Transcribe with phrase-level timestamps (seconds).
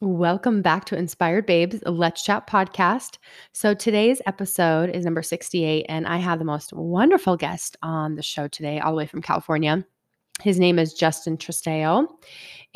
[0.00, 3.18] Welcome back to Inspired Babes, Let's Chat podcast.
[3.52, 8.22] So today's episode is number 68, and I have the most wonderful guest on the
[8.22, 9.84] show today, all the way from California.
[10.40, 12.06] His name is Justin Tristeo,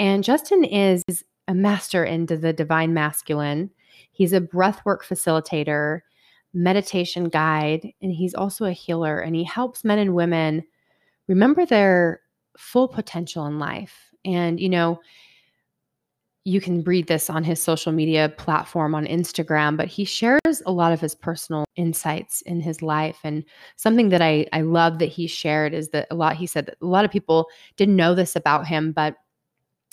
[0.01, 1.05] and Justin is
[1.47, 3.71] a master into the divine masculine.
[4.11, 6.01] He's a breathwork facilitator,
[6.53, 10.65] meditation guide, and he's also a healer, and he helps men and women
[11.29, 12.21] remember their
[12.59, 14.11] full potential in life.
[14.25, 14.99] And, you know,
[16.45, 20.73] you can read this on his social media platform on Instagram, but he shares a
[20.73, 23.19] lot of his personal insights in his life.
[23.23, 23.45] And
[23.77, 26.77] something that I, I love that he shared is that a lot, he said that
[26.83, 29.17] a lot of people didn't know this about him, but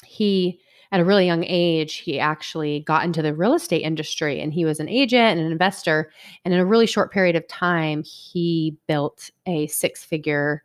[0.03, 0.59] he,
[0.91, 4.65] at a really young age, he actually got into the real estate industry and he
[4.65, 6.11] was an agent and an investor.
[6.45, 10.63] And in a really short period of time, he built a six figure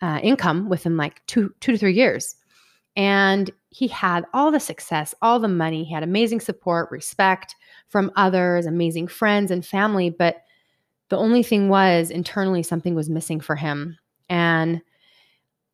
[0.00, 2.36] uh, income within like two, two to three years.
[2.94, 5.84] And he had all the success, all the money.
[5.84, 7.54] He had amazing support, respect
[7.88, 10.08] from others, amazing friends and family.
[10.08, 10.36] But
[11.10, 13.98] the only thing was internally, something was missing for him.
[14.30, 14.80] And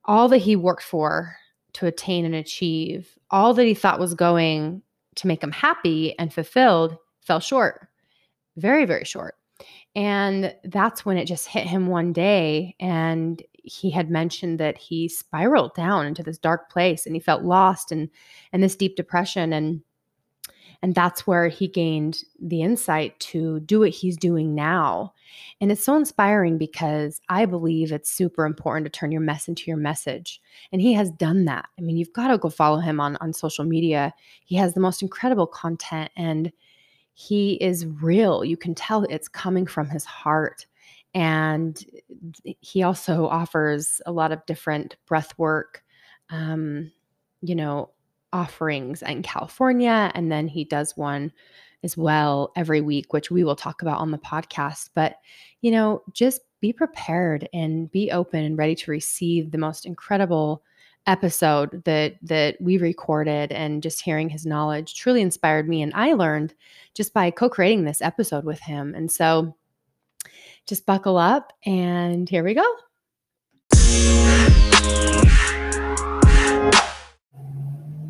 [0.04, 1.36] all that he worked for
[1.74, 4.82] to attain and achieve, all that he thought was going
[5.14, 7.86] to make him happy and fulfilled, fell short,
[8.56, 9.36] very, very short.
[9.94, 12.74] And that's when it just hit him one day.
[12.80, 17.42] And he had mentioned that he spiraled down into this dark place and he felt
[17.42, 18.10] lost and
[18.52, 19.82] and this deep depression and
[20.84, 25.14] and that's where he gained the insight to do what he's doing now.
[25.60, 29.64] And it's so inspiring because i believe it's super important to turn your mess into
[29.68, 30.40] your message
[30.72, 31.66] and he has done that.
[31.78, 34.12] I mean you've got to go follow him on on social media.
[34.44, 36.52] He has the most incredible content and
[37.14, 38.44] he is real.
[38.44, 40.66] You can tell it's coming from his heart
[41.14, 41.84] and
[42.42, 45.82] he also offers a lot of different breath work
[46.30, 46.90] um,
[47.42, 47.90] you know
[48.32, 51.30] offerings in california and then he does one
[51.84, 55.16] as well every week which we will talk about on the podcast but
[55.60, 60.62] you know just be prepared and be open and ready to receive the most incredible
[61.06, 66.12] episode that that we recorded and just hearing his knowledge truly inspired me and I
[66.12, 66.54] learned
[66.94, 69.54] just by co-creating this episode with him and so
[70.66, 72.64] just buckle up and here we go.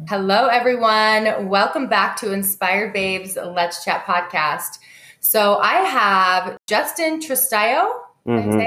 [0.08, 1.48] Hello, everyone.
[1.48, 4.78] Welcome back to Inspired Babes Let's Chat podcast.
[5.20, 7.90] So I have Justin Tristeo.
[8.26, 8.60] Mm-hmm.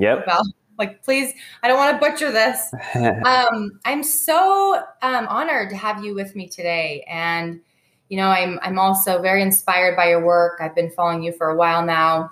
[0.00, 0.24] Yep.
[0.28, 0.42] Well,
[0.78, 1.32] like, please,
[1.62, 2.72] I don't want to butcher this.
[3.26, 7.04] um, I'm so um, honored to have you with me today.
[7.08, 7.60] And,
[8.08, 10.60] you know, I'm, I'm also very inspired by your work.
[10.60, 12.30] I've been following you for a while now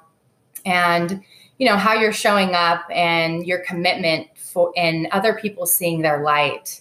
[0.65, 1.23] and
[1.59, 6.23] you know how you're showing up and your commitment for and other people seeing their
[6.23, 6.81] light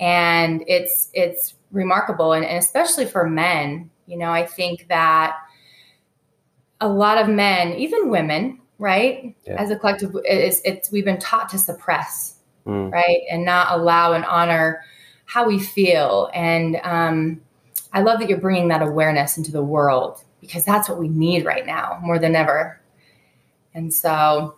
[0.00, 5.38] and it's it's remarkable and, and especially for men you know i think that
[6.80, 9.54] a lot of men even women right yeah.
[9.54, 12.90] as a collective it's, it's we've been taught to suppress mm.
[12.90, 14.84] right and not allow and honor
[15.24, 17.40] how we feel and um,
[17.92, 21.44] i love that you're bringing that awareness into the world because that's what we need
[21.44, 22.81] right now more than ever
[23.74, 24.56] and so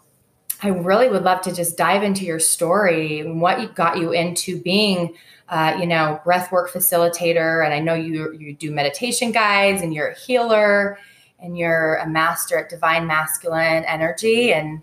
[0.62, 4.60] I really would love to just dive into your story and what got you into
[4.60, 5.14] being,
[5.48, 7.64] uh, you know, breathwork facilitator.
[7.64, 10.98] And I know you you do meditation guides, and you're a healer,
[11.38, 14.52] and you're a master at divine masculine energy.
[14.52, 14.80] And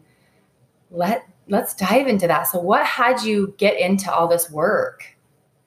[0.91, 2.43] let let's dive into that.
[2.43, 5.17] So, what had you get into all this work?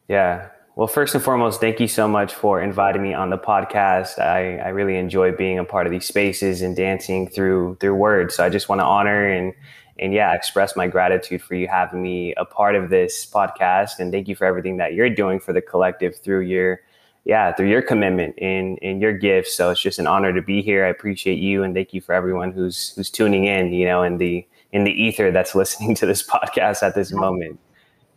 [0.09, 4.19] Yeah, well, first and foremost, thank you so much for inviting me on the podcast.
[4.19, 8.35] I, I really enjoy being a part of these spaces and dancing through through words.
[8.35, 9.53] So I just want to honor and
[10.01, 14.01] and yeah, express my gratitude for you having me a part of this podcast.
[14.01, 16.81] And thank you for everything that you're doing for the collective through your
[17.25, 19.55] yeah, through your commitment and and your gifts.
[19.55, 20.85] So it's just an honor to be here.
[20.85, 24.19] I appreciate you and thank you for everyone who's who's tuning in, you know, in
[24.19, 27.61] the in the ether that's listening to this podcast at this moment.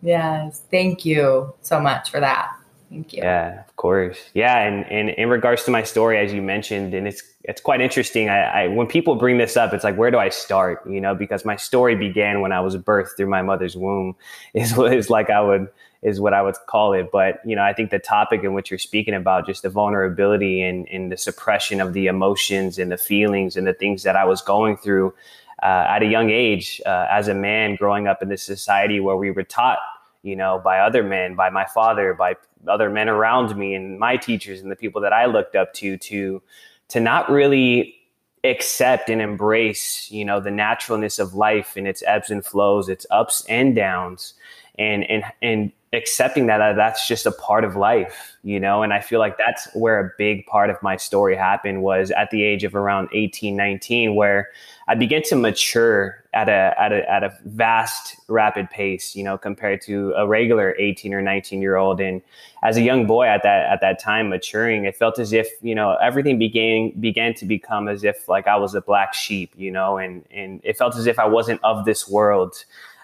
[0.02, 0.62] Yes.
[0.69, 2.53] Thank you so much for that.
[2.90, 3.22] Thank you.
[3.22, 4.18] Yeah, of course.
[4.34, 7.82] Yeah, and, and in regards to my story, as you mentioned, and it's it's quite
[7.82, 8.29] interesting.
[8.29, 10.88] I, I when people bring this up, it's like where do I start?
[10.90, 14.16] You know, because my story began when I was birthed through my mother's womb,
[14.53, 15.67] is what is like I would
[16.02, 17.09] is what I would call it.
[17.11, 20.61] But you know, I think the topic in which you're speaking about, just the vulnerability
[20.61, 24.23] and, and the suppression of the emotions and the feelings and the things that I
[24.23, 25.14] was going through
[25.63, 29.17] uh, at a young age uh, as a man growing up in this society where
[29.17, 29.79] we were taught
[30.23, 32.35] you know by other men by my father by
[32.67, 35.97] other men around me and my teachers and the people that i looked up to
[35.97, 36.41] to
[36.87, 37.95] to not really
[38.43, 43.05] accept and embrace you know the naturalness of life and its ebbs and flows its
[43.09, 44.33] ups and downs
[44.77, 48.83] and and and accepting that, that that's just a part of life, you know?
[48.83, 52.29] And I feel like that's where a big part of my story happened was at
[52.29, 54.49] the age of around 18, 19, where
[54.89, 59.37] I began to mature at a, at a, at a vast, rapid pace, you know,
[59.37, 61.99] compared to a regular 18 or 19 year old.
[61.99, 62.22] And
[62.63, 65.75] as a young boy at that, at that time maturing, it felt as if, you
[65.75, 69.72] know, everything began, began to become as if like I was a black sheep, you
[69.72, 72.63] know, and, and it felt as if I wasn't of this world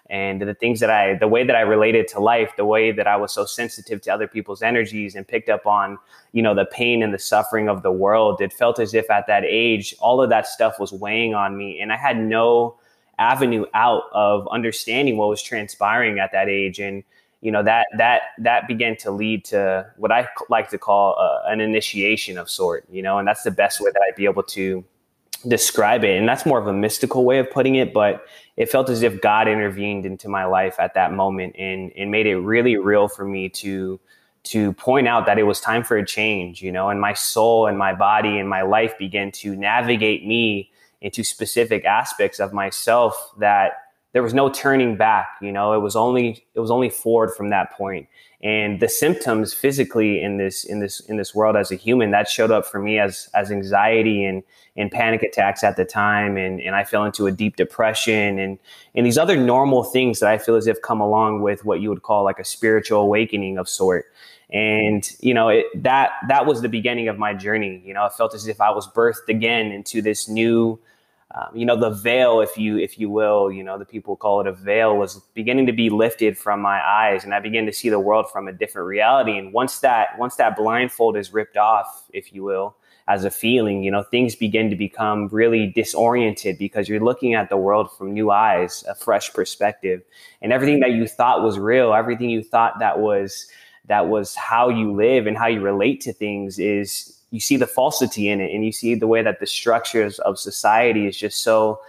[0.10, 3.08] and the things that I, the way that I related to life, the way that
[3.08, 5.98] I was so sensitive to other people's energies and picked up on,
[6.34, 9.28] you know, the pain and the suffering of the world, it felt as if at
[9.28, 11.80] that age, all of that stuff was weighing on me.
[11.80, 12.76] And I had no
[13.18, 16.80] avenue out of understanding what was transpiring at that age.
[16.80, 17.04] And,
[17.40, 21.50] you know, that, that, that began to lead to what I like to call uh,
[21.50, 24.44] an initiation of sort, you know, and that's the best way that I'd be able
[24.44, 24.84] to
[25.48, 26.18] describe it.
[26.18, 28.26] And that's more of a mystical way of putting it, but
[28.58, 32.28] it felt as if God intervened into my life at that moment and, and made
[32.28, 34.00] it really real for me to
[34.44, 37.66] to point out that it was time for a change, you know, and my soul
[37.66, 40.70] and my body and my life began to navigate me
[41.00, 43.72] into specific aspects of myself that
[44.14, 47.50] there was no turning back, you know, it was only it was only forward from
[47.50, 48.08] that point.
[48.44, 52.28] and the symptoms physically in this in this in this world as a human that
[52.28, 54.44] showed up for me as as anxiety and
[54.76, 56.36] and panic attacks at the time.
[56.38, 58.60] And and I fell into a deep depression and
[58.96, 61.90] and these other normal things that I feel as if come along with what you
[61.90, 64.06] would call like a spiritual awakening of sort.
[64.52, 67.82] And you know it, that that was the beginning of my journey.
[67.86, 70.80] You know I felt as if I was birthed again into this new
[71.36, 74.40] um, you know the veil if you if you will you know the people call
[74.42, 77.74] it a veil was beginning to be lifted from my eyes and i began to
[77.74, 79.38] see the world from a different reality.
[79.38, 82.76] And once that once that blindfold is ripped off if you will
[83.08, 87.50] as a feeling you know things begin to become really disoriented because you're looking at
[87.50, 90.02] the world from new eyes a fresh perspective.
[90.42, 93.48] And everything that you thought was real everything you thought that was
[93.86, 97.66] that was how you live and how you relate to things is you see the
[97.66, 101.42] falsity in it and you see the way that the structures of society is just
[101.42, 101.80] so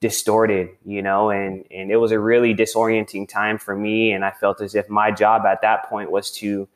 [0.00, 4.30] distorted you know and and it was a really disorienting time for me and i
[4.30, 6.66] felt as if my job at that point was to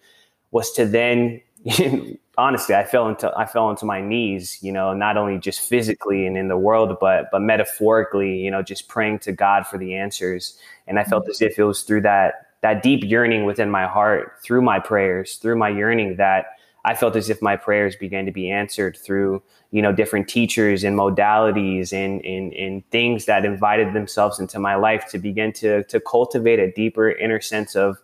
[0.51, 1.41] was to then
[2.39, 6.27] honestly i fell into i fell into my knees you know not only just physically
[6.27, 9.95] and in the world but but metaphorically you know just praying to god for the
[9.95, 11.31] answers and i felt mm-hmm.
[11.31, 15.37] as if it was through that that deep yearning within my heart through my prayers
[15.37, 16.58] through my yearning that
[16.89, 19.43] I felt as if my prayers began to be answered through,
[19.73, 24.75] you know, different teachers and modalities and, and, and things that invited themselves into my
[24.75, 27.99] life to begin to, to cultivate a deeper inner sense of,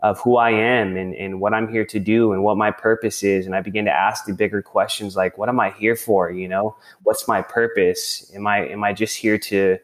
[0.00, 3.22] of who I am and, and what I'm here to do and what my purpose
[3.22, 3.46] is.
[3.46, 6.32] And I began to ask the bigger questions like, what am I here for?
[6.32, 8.32] You know, what's my purpose?
[8.34, 9.78] Am I, am I just here to,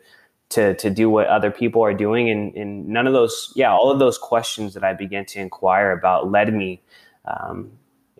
[0.48, 2.28] to, to do what other people are doing?
[2.28, 5.92] And, and none of those, yeah, all of those questions that I began to inquire
[5.92, 6.82] about led me
[7.26, 7.70] um,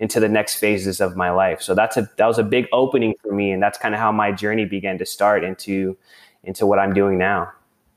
[0.00, 1.61] into the next phases of my life.
[1.62, 4.11] So that's a that was a big opening for me, and that's kind of how
[4.11, 5.97] my journey began to start into
[6.43, 7.52] into what I'm doing now.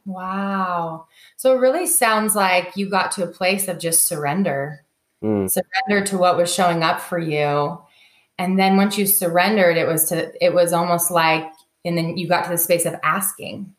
[0.05, 1.07] Wow.
[1.37, 4.83] So it really sounds like you got to a place of just surrender.
[5.23, 5.49] Mm.
[5.49, 7.81] Surrender to what was showing up for you.
[8.37, 11.49] And then once you surrendered, it was to it was almost like
[11.85, 13.73] and then you got to the space of asking.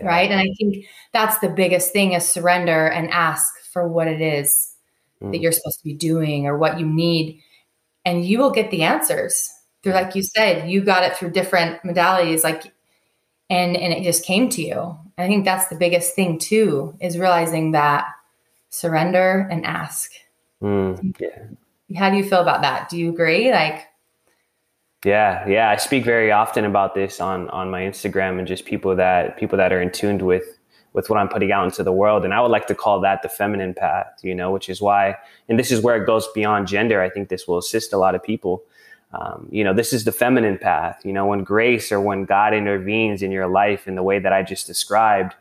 [0.00, 0.06] Yeah.
[0.06, 0.30] Right?
[0.30, 4.75] And I think that's the biggest thing is surrender and ask for what it is
[5.22, 5.32] mm.
[5.32, 7.42] that you're supposed to be doing or what you need.
[8.04, 9.52] And you will get the answers
[9.82, 12.72] through, like you said, you got it through different modalities, like,
[13.50, 14.98] and, and it just came to you.
[15.18, 18.06] I think that's the biggest thing too, is realizing that
[18.70, 20.12] surrender and ask.
[20.62, 21.98] Mm, yeah.
[21.98, 22.88] How do you feel about that?
[22.88, 23.50] Do you agree?
[23.52, 23.86] Like,
[25.04, 25.70] yeah, yeah.
[25.70, 29.56] I speak very often about this on on my Instagram and just people that people
[29.58, 30.55] that are in tuned with
[30.96, 32.24] with what I'm putting out into the world.
[32.24, 35.14] And I would like to call that the feminine path, you know, which is why,
[35.46, 37.02] and this is where it goes beyond gender.
[37.02, 38.64] I think this will assist a lot of people.
[39.12, 42.54] Um, you know, this is the feminine path, you know, when grace or when God
[42.54, 45.34] intervenes in your life in the way that I just described,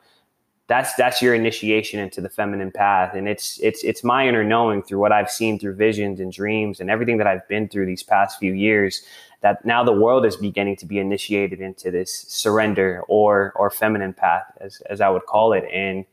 [0.67, 4.81] that's that's your initiation into the feminine path and it's it's it's my inner knowing
[4.81, 8.01] through what i've seen through visions and dreams and everything that i've been through these
[8.01, 9.03] past few years
[9.45, 14.11] that now the world is beginning to be initiated into this surrender or or feminine
[14.11, 15.63] path as as i would call it.
[15.71, 16.03] And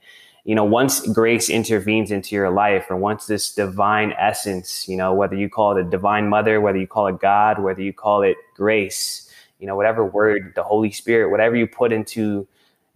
[0.44, 5.14] you know once grace intervenes into your life or once this divine essence you know
[5.14, 8.22] whether you call it a divine mother whether you call it god whether you call
[8.22, 12.46] it grace you know whatever word the holy spirit whatever you put into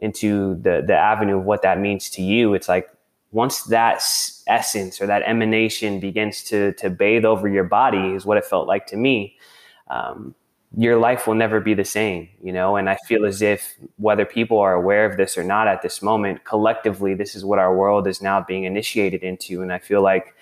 [0.01, 2.89] into the the avenue of what that means to you it's like
[3.31, 4.03] once that
[4.49, 8.67] essence or that emanation begins to to bathe over your body is what it felt
[8.67, 9.39] like to me
[9.89, 10.35] um,
[10.77, 12.77] your life will never be the same, you know.
[12.77, 16.03] And I feel as if whether people are aware of this or not at this
[16.03, 19.63] moment, collectively, this is what our world is now being initiated into.
[19.63, 20.35] And I feel like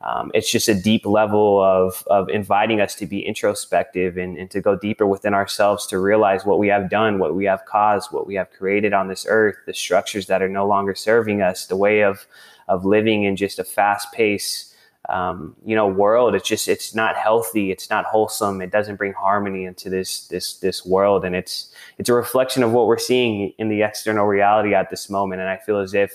[0.00, 4.50] um, it's just a deep level of, of inviting us to be introspective and, and
[4.50, 8.12] to go deeper within ourselves to realize what we have done, what we have caused,
[8.12, 11.66] what we have created on this earth, the structures that are no longer serving us,
[11.66, 12.26] the way of,
[12.68, 14.67] of living in just a fast pace
[15.08, 19.14] um, you know world it's just it's not healthy it's not wholesome it doesn't bring
[19.14, 21.24] harmony into this this this world.
[21.24, 25.10] And it's it's a reflection of what we're seeing in the external reality at this
[25.10, 25.40] moment.
[25.40, 26.12] And i feel as if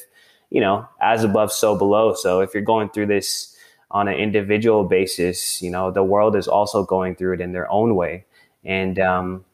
[0.49, 2.13] you know as above so below.
[2.13, 3.55] So if you're going through this
[3.91, 7.69] on an individual basis you know the world is also going through it in their
[7.71, 8.25] own way.
[8.65, 9.45] And um,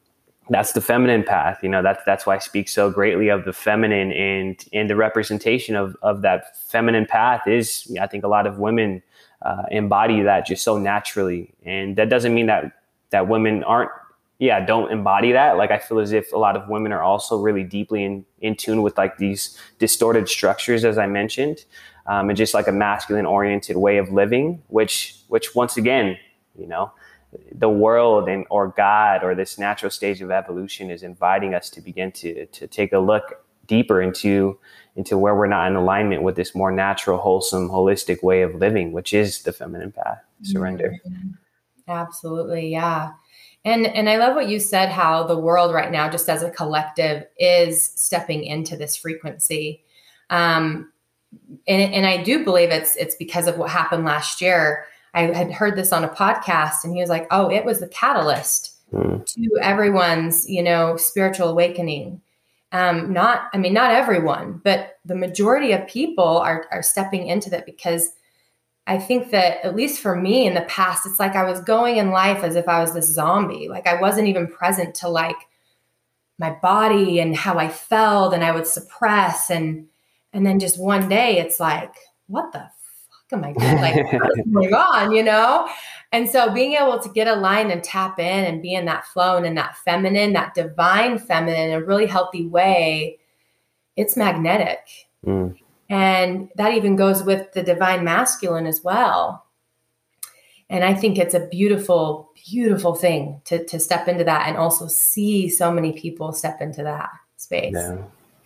[0.49, 1.59] that's the feminine path.
[1.63, 4.95] You know that's that's why i speak so greatly of the feminine and and the
[4.95, 9.01] representation of of that feminine path is i think a lot of women
[9.41, 11.53] uh, embody that just so naturally.
[11.63, 12.73] And that doesn't mean that
[13.11, 13.89] that women aren't,
[14.37, 15.57] yeah, don't embody that.
[15.57, 18.55] Like I feel as if a lot of women are also really deeply in in
[18.55, 21.65] tune with like these distorted structures, as I mentioned,
[22.05, 26.17] um, and just like a masculine oriented way of living, which which once again,
[26.57, 26.91] you know,
[27.51, 31.81] the world and or God or this natural stage of evolution is inviting us to
[31.81, 34.57] begin to to take a look deeper into
[34.99, 38.91] into where we're not in alignment with this more natural, wholesome, holistic way of living,
[38.91, 40.99] which is the feminine path, surrender.
[41.07, 41.29] Mm-hmm.
[41.87, 43.13] Absolutely, yeah.
[43.63, 46.51] And and I love what you said how the world right now just as a
[46.51, 49.85] collective is stepping into this frequency.
[50.29, 50.91] Um
[51.65, 54.85] and, and I do believe it's it's because of what happened last year.
[55.13, 57.87] I had heard this on a podcast and he was like, "Oh, it was the
[57.87, 59.25] catalyst mm.
[59.25, 62.21] to everyone's, you know, spiritual awakening."
[62.71, 67.49] Um, not i mean not everyone but the majority of people are, are stepping into
[67.49, 68.13] that because
[68.87, 71.97] i think that at least for me in the past it's like i was going
[71.97, 73.67] in life as if i was this zombie.
[73.69, 75.35] Like i wasn't even present to like
[76.37, 79.87] my body and how i felt and i would suppress and
[80.31, 81.93] and then just one day it's like
[82.27, 82.69] what the
[83.33, 85.67] i doing like what's going on you know
[86.11, 89.37] and so being able to get aligned and tap in and be in that flow
[89.37, 93.19] and in that feminine, that divine feminine in a really healthy way,
[93.95, 94.79] it's magnetic.
[95.25, 95.55] Mm.
[95.89, 99.45] And that even goes with the divine masculine as well.
[100.71, 104.87] And I think it's a beautiful, beautiful thing to, to step into that and also
[104.87, 107.73] see so many people step into that space.
[107.75, 107.97] Yeah.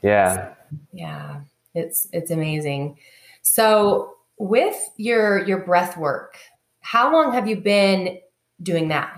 [0.02, 0.54] Yeah.
[0.92, 1.42] Yeah.
[1.74, 2.98] It's it's amazing.
[3.42, 6.38] So with your your breath work,
[6.82, 8.20] how long have you been
[8.62, 9.16] doing that?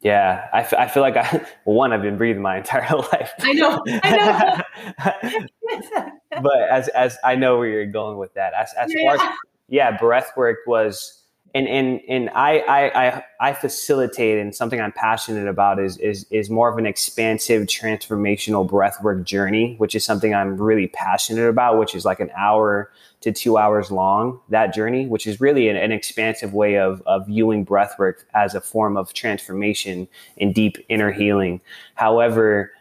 [0.00, 3.32] Yeah, I, f- I feel like I, one, I've been breathing my entire life.
[3.40, 4.64] I know, I
[5.04, 6.10] know.
[6.42, 9.16] but as, as I know where you're going with that, as, as yeah.
[9.16, 9.34] far as,
[9.68, 11.17] yeah, breath work was
[11.54, 16.50] and and and I I I, facilitate and something I'm passionate about is is is
[16.50, 21.94] more of an expansive transformational breathwork journey, which is something I'm really passionate about, which
[21.94, 22.90] is like an hour
[23.20, 27.26] to two hours long that journey, which is really an, an expansive way of of
[27.26, 30.06] viewing breathwork as a form of transformation
[30.38, 31.60] and deep inner healing.
[31.94, 32.72] However,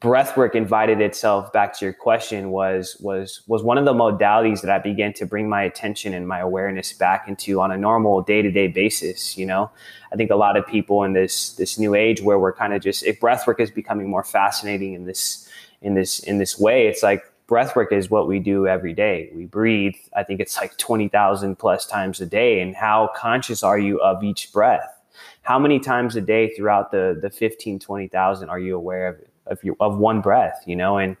[0.00, 4.70] breathwork invited itself back to your question was was was one of the modalities that
[4.70, 8.68] I began to bring my attention and my awareness back into on a normal day-to-day
[8.68, 9.70] basis you know?
[10.12, 12.82] I think a lot of people in this this new age where we're kind of
[12.82, 15.48] just if breathwork is becoming more fascinating in this
[15.80, 19.30] in this in this way it's like breathwork is what we do every day.
[19.34, 23.78] We breathe I think it's like 20,000 plus times a day and how conscious are
[23.78, 24.92] you of each breath?
[25.40, 29.30] How many times a day throughout the the 15 20,000 are you aware of it
[29.46, 31.16] of your, of one breath, you know, and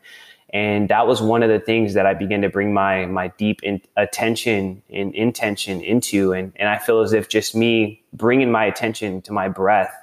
[0.50, 3.62] and that was one of the things that I began to bring my my deep
[3.62, 8.64] in, attention and intention into, and and I feel as if just me bringing my
[8.64, 9.94] attention to my breath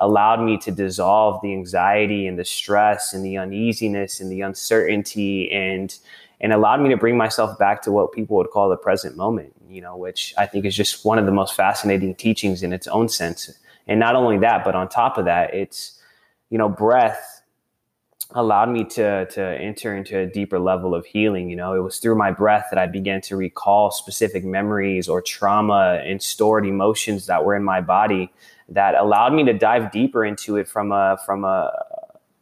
[0.00, 5.50] allowed me to dissolve the anxiety and the stress and the uneasiness and the uncertainty
[5.52, 5.98] and
[6.40, 9.52] and allowed me to bring myself back to what people would call the present moment
[9.68, 12.86] you know which i think is just one of the most fascinating teachings in its
[12.88, 13.50] own sense.
[13.86, 16.00] And not only that but on top of that it's
[16.48, 17.39] you know breath
[18.34, 21.74] allowed me to to enter into a deeper level of healing you know?
[21.74, 26.22] It was through my breath that i began to recall specific memories or trauma and
[26.22, 28.32] stored emotions that were in my body
[28.68, 31.72] that allowed me to dive deeper into it from a from a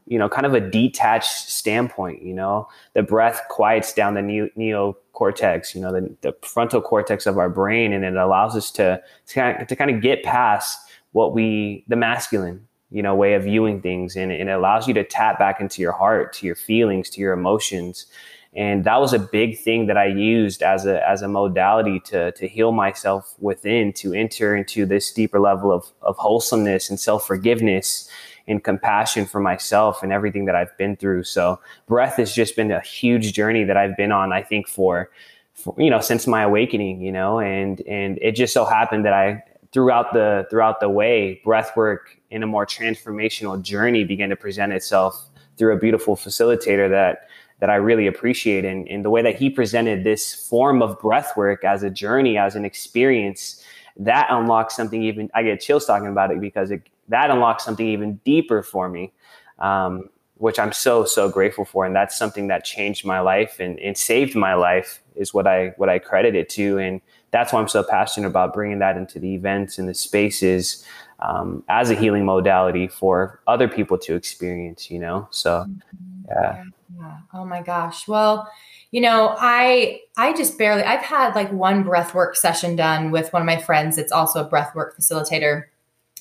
[0.06, 2.68] you know kind of a detached standpoint you know?
[2.94, 7.48] The breath quiets down the neo- neocortex you know the, the frontal cortex of our
[7.48, 10.78] brain and it allows us to to to kind of get past
[11.12, 14.94] what we the masculine you know way of viewing things and, and it allows you
[14.94, 18.06] to tap back into your heart to your feelings to your emotions
[18.54, 22.32] and that was a big thing that I used as a as a modality to
[22.32, 27.26] to heal myself within, to enter into this deeper level of of wholesomeness and self
[27.26, 28.10] forgiveness
[28.46, 31.24] and compassion for myself and everything that I've been through.
[31.24, 34.32] So breath has just been a huge journey that I've been on.
[34.32, 35.10] I think for,
[35.52, 39.12] for you know since my awakening, you know, and and it just so happened that
[39.12, 44.36] I throughout the throughout the way breath work in a more transformational journey began to
[44.36, 47.28] present itself through a beautiful facilitator that
[47.60, 51.36] that I really appreciate and, and the way that he presented this form of breath
[51.36, 53.64] work as a journey, as an experience,
[53.96, 57.86] that unlocks something even I get chills talking about it because it, that unlocks something
[57.86, 59.12] even deeper for me.
[59.58, 63.76] Um, which I'm so so grateful for, and that's something that changed my life and,
[63.80, 67.60] and saved my life is what I what I credit it to, and that's why
[67.60, 70.84] I'm so passionate about bringing that into the events and the spaces
[71.20, 74.90] um, as a healing modality for other people to experience.
[74.90, 76.24] You know, so mm-hmm.
[76.28, 76.64] yeah.
[76.96, 77.18] Yeah.
[77.34, 78.08] Oh my gosh.
[78.08, 78.50] Well,
[78.90, 83.32] you know, I I just barely I've had like one breath work session done with
[83.32, 83.98] one of my friends.
[83.98, 85.64] It's also a breath work facilitator.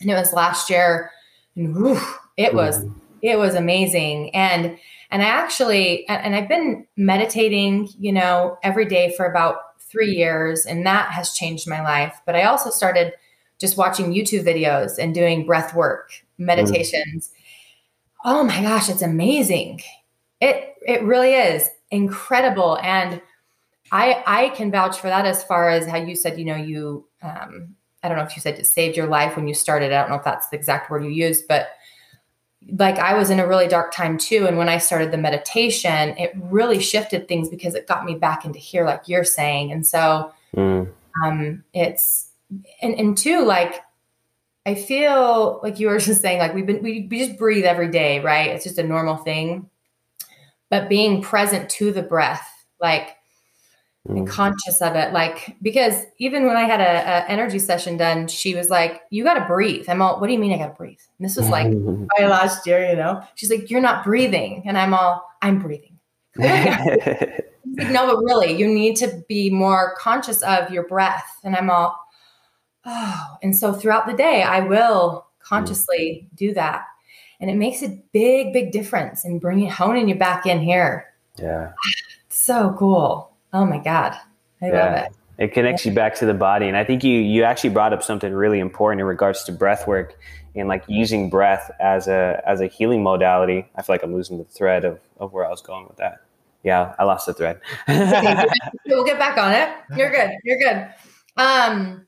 [0.01, 1.11] And it was last year.
[1.55, 1.99] And whew,
[2.35, 2.93] it was mm.
[3.21, 4.35] it was amazing.
[4.35, 4.77] And
[5.09, 9.57] and I actually and I've been meditating, you know, every day for about
[9.91, 12.19] three years, and that has changed my life.
[12.25, 13.13] But I also started
[13.59, 17.29] just watching YouTube videos and doing breath work meditations.
[17.29, 17.33] Mm.
[18.25, 19.81] Oh my gosh, it's amazing.
[20.41, 23.21] It it really is incredible, and
[23.91, 27.07] I I can vouch for that as far as how you said you know you
[27.21, 29.91] um, I don't know if you said it saved your life when you started.
[29.91, 31.69] I don't know if that's the exact word you used, but
[32.77, 34.45] like I was in a really dark time too.
[34.47, 38.45] And when I started the meditation, it really shifted things because it got me back
[38.45, 39.71] into here, like you're saying.
[39.71, 40.91] And so mm.
[41.23, 42.29] um, it's
[42.81, 43.81] and and two, like
[44.65, 47.89] I feel like you were just saying, like we've been we, we just breathe every
[47.89, 48.49] day, right?
[48.49, 49.69] It's just a normal thing
[50.69, 53.16] but being present to the breath, like
[54.09, 55.13] and conscious of it.
[55.13, 59.23] Like, because even when I had a, a energy session done, she was like, You
[59.23, 59.85] got to breathe.
[59.89, 60.99] I'm all, What do you mean I got to breathe?
[61.19, 62.05] And this was like mm-hmm.
[62.17, 63.23] my last year, you know?
[63.35, 64.63] She's like, You're not breathing.
[64.65, 65.97] And I'm all, I'm breathing.
[66.37, 71.39] like, no, but really, you need to be more conscious of your breath.
[71.43, 71.97] And I'm all,
[72.85, 73.37] oh.
[73.43, 76.85] And so throughout the day, I will consciously do that
[77.39, 81.71] and it makes a big big difference in bringing honing you back in here yeah
[82.29, 84.17] so cool oh my god.
[84.61, 84.85] I yeah.
[84.85, 85.11] love it.
[85.37, 86.67] It connects you back to the body.
[86.67, 89.87] And i think you you actually brought up something really important in regards to breath
[89.87, 90.17] work
[90.55, 93.67] and like using breath as a as a healing modality.
[93.75, 96.21] I feel like i'm losing the thread of of where i was going with that.
[96.63, 97.59] Yeah i lost the thread.
[98.87, 99.69] We'll get back on it.
[99.95, 100.31] You're good.
[100.43, 100.87] You're good.
[101.37, 102.07] Um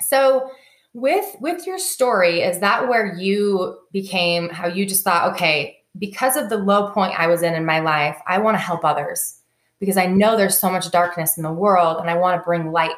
[0.00, 0.50] so
[0.96, 6.36] with with your story is that where you became how you just thought okay because
[6.36, 9.40] of the low point i was in in my life i want to help others
[9.80, 12.72] because i know there's so much darkness in the world and i want to bring
[12.72, 12.96] light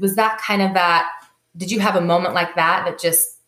[0.00, 1.08] was that kind of that
[1.56, 3.38] did you have a moment like that that just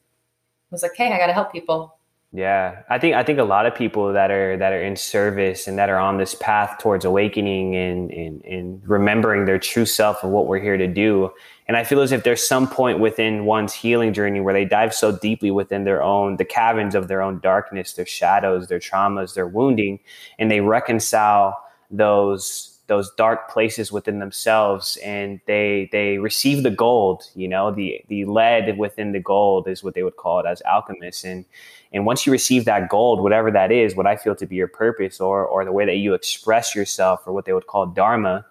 [0.70, 1.94] was like hey i got to help people
[2.36, 5.68] yeah, I think I think a lot of people that are that are in service
[5.68, 10.24] and that are on this path towards awakening and and, and remembering their true self
[10.24, 11.30] and what we're here to do.
[11.68, 14.92] And I feel as if there's some point within one's healing journey where they dive
[14.92, 19.34] so deeply within their own the caverns of their own darkness, their shadows, their traumas,
[19.34, 20.00] their wounding,
[20.36, 21.56] and they reconcile
[21.96, 28.04] those those dark places within themselves and they they receive the gold you know the
[28.08, 31.24] the lead within the gold is what they would call it as alchemists.
[31.24, 31.44] And
[31.92, 34.68] and once you receive that gold whatever that is what i feel to be your
[34.68, 38.44] purpose or or the way that you express yourself or what they would call dharma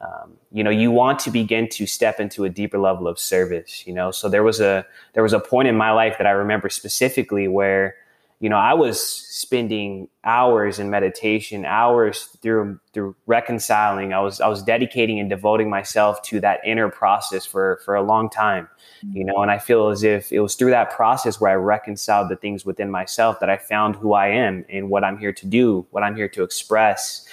[0.00, 3.86] um, you know you want to begin to step into a deeper level of service
[3.86, 4.10] you know.
[4.10, 7.48] So there was a there was a point in my life that i remember specifically
[7.48, 7.96] where
[8.40, 14.14] you know, I was spending hours in meditation, hours through through reconciling.
[14.14, 18.02] I was I was dedicating and devoting myself to that inner process for for a
[18.02, 18.66] long time,
[19.04, 19.18] mm-hmm.
[19.18, 19.42] you know.
[19.42, 22.64] And I feel as if it was through that process where I reconciled the things
[22.64, 26.02] within myself that I found who I am and what I'm here to do, what
[26.02, 27.26] I'm here to express,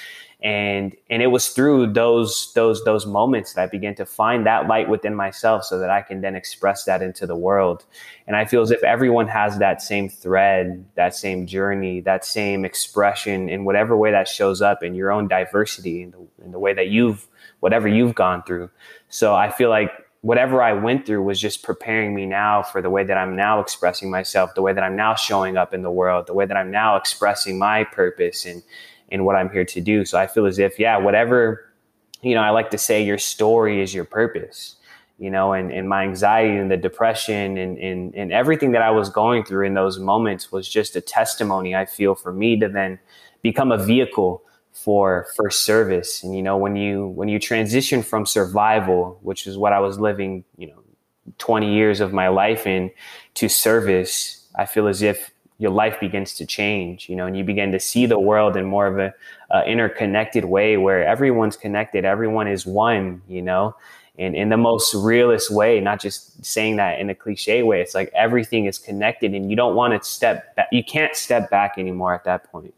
[0.48, 4.66] and and it was through those those those moments that I began to find that
[4.66, 7.84] light within myself so that I can then express that into the world.
[8.28, 12.64] And I feel as if everyone has that same thread that same journey that same
[12.64, 16.60] expression in whatever way that shows up in your own diversity in the, in the
[16.60, 17.28] way that you've
[17.60, 18.70] whatever you've gone through.
[19.10, 22.90] So I feel like whatever I went through was just preparing me now for the
[22.90, 25.92] way that I'm now expressing myself, the way that I'm now showing up in the
[25.92, 28.64] world, the way that I'm now expressing my purpose and
[29.10, 30.06] in what I'm here to do.
[30.06, 31.66] So I feel as if, yeah, whatever,
[32.22, 34.76] you know, I like to say your story is your purpose,
[35.18, 38.92] you know, and, and my anxiety and the depression and, and, and everything that I
[38.92, 42.68] was going through in those moments was just a testimony, I feel, for me to
[42.68, 43.00] then
[43.42, 44.44] become a vehicle
[44.78, 49.58] for for service and you know when you when you transition from survival which is
[49.58, 50.84] what i was living you know
[51.40, 52.92] 20 years of my life in
[53.34, 57.44] to service i feel as if your life begins to change you know and you
[57.44, 59.14] begin to see the world in more of a,
[59.66, 63.76] interconnected way where everyone's connected everyone is one you know
[64.20, 67.96] and in the most realist way not just saying that in a cliche way it's
[67.96, 71.76] like everything is connected and you don't want to step back you can't step back
[71.78, 72.74] anymore at that point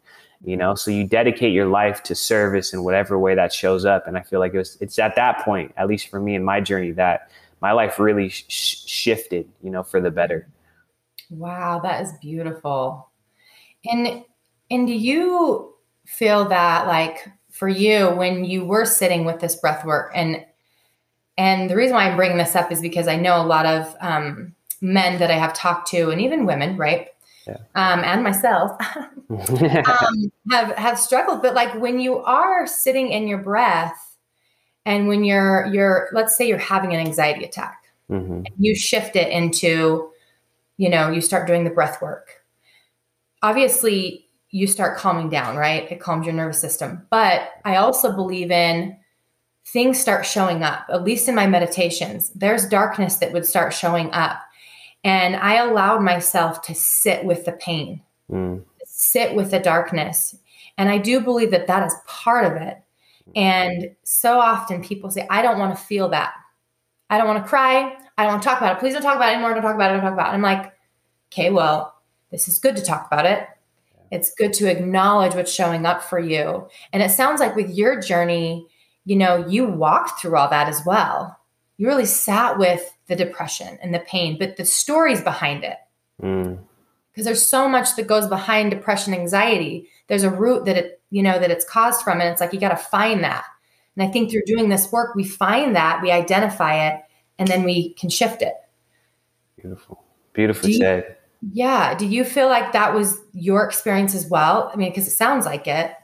[0.45, 0.73] you know?
[0.73, 4.21] So you dedicate your life to service in whatever way that shows up and i
[4.21, 6.91] feel like it was, it's at that point at least for me in my journey
[6.91, 10.47] that my life really sh- shifted you know for the better
[11.29, 13.09] wow that is beautiful
[13.85, 14.23] and
[14.71, 15.73] and do you
[16.05, 20.45] feel that like for you when you were sitting with this breath work and
[21.37, 23.95] and the reason why i'm bringing this up is because i know a lot of
[24.01, 27.09] um, men that i have talked to and even women right
[27.47, 27.57] yeah.
[27.75, 28.77] um, and myself
[29.29, 31.41] um, have have struggled.
[31.41, 34.15] But like when you are sitting in your breath,
[34.85, 38.43] and when you're you're let's say you're having an anxiety attack, mm-hmm.
[38.57, 40.11] you shift it into,
[40.79, 42.41] you know, you start doing the breath work.
[43.43, 45.91] Obviously, you start calming down, right?
[45.91, 47.05] It calms your nervous system.
[47.11, 48.97] But I also believe in
[49.67, 52.31] things start showing up, at least in my meditations.
[52.31, 54.39] There's darkness that would start showing up
[55.03, 58.63] and I allowed myself to sit with the pain, mm.
[58.85, 60.35] sit with the darkness.
[60.77, 62.77] And I do believe that that is part of it.
[63.35, 66.33] And so often people say, I don't want to feel that.
[67.09, 67.97] I don't want to cry.
[68.19, 68.79] I don't want to talk about it.
[68.79, 69.53] Please don't talk about it anymore.
[69.53, 69.93] Don't talk about it.
[69.93, 70.33] Don't talk about it.
[70.33, 70.73] I'm like,
[71.31, 71.95] okay, well,
[72.31, 73.47] this is good to talk about it.
[74.11, 76.67] It's good to acknowledge what's showing up for you.
[76.91, 78.67] And it sounds like with your journey,
[79.05, 81.39] you know, you walked through all that as well.
[81.77, 85.77] You really sat with the depression and the pain, but the stories behind it.
[86.17, 87.23] Because mm.
[87.23, 89.87] there's so much that goes behind depression, anxiety.
[90.07, 92.19] There's a root that it, you know, that it's caused from.
[92.19, 93.45] And it's like you got to find that.
[93.95, 97.01] And I think through doing this work, we find that, we identify it,
[97.39, 98.53] and then we can shift it.
[99.55, 100.03] Beautiful.
[100.33, 101.17] Beautiful said.
[101.51, 101.95] Yeah.
[101.95, 104.69] Do you feel like that was your experience as well?
[104.71, 105.95] I mean, because it sounds like it.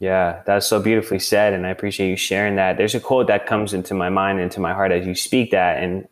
[0.00, 1.54] Yeah, that's so beautifully said.
[1.54, 2.76] And I appreciate you sharing that.
[2.76, 5.82] There's a quote that comes into my mind, into my heart as you speak that.
[5.82, 6.06] And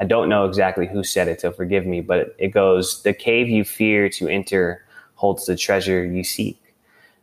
[0.00, 3.48] I don't know exactly who said it, so forgive me, but it goes, The cave
[3.48, 6.60] you fear to enter holds the treasure you seek.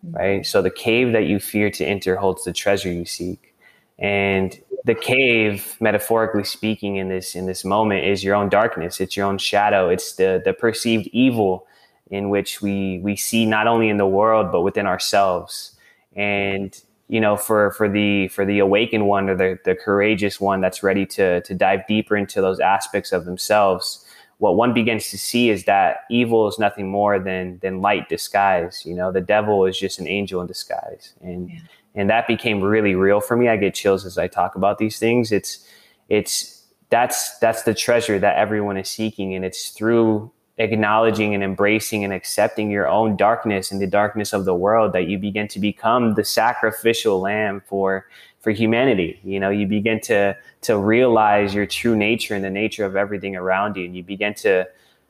[0.05, 0.15] Mm-hmm.
[0.15, 0.45] Right?
[0.45, 3.53] So the cave that you fear to enter holds the treasure you seek.
[3.97, 9.01] And the cave, metaphorically speaking, in this in this moment, is your own darkness.
[9.01, 9.89] It's your own shadow.
[9.89, 11.67] It's the the perceived evil
[12.11, 15.75] in which we we see not only in the world but within ourselves.
[16.15, 20.61] And you know for for the for the awakened one or the, the courageous one
[20.61, 24.05] that's ready to to dive deeper into those aspects of themselves
[24.37, 28.83] what one begins to see is that evil is nothing more than than light disguise
[28.85, 31.59] you know the devil is just an angel in disguise and yeah.
[31.95, 33.47] And that became really real for me.
[33.47, 35.31] I get chills as i talk about these things.
[35.31, 35.65] It's
[36.09, 39.33] it's that's that's the treasure that everyone is seeking.
[39.33, 44.45] And it's through acknowledging and embracing and accepting your own darkness and the darkness of
[44.45, 48.07] the world that you begin to become the sacrificial lamb for
[48.41, 49.19] for humanity.
[49.23, 53.35] You know you begin to to realize your true nature and the nature of everything
[53.35, 53.85] around you.
[53.85, 54.67] And you begin to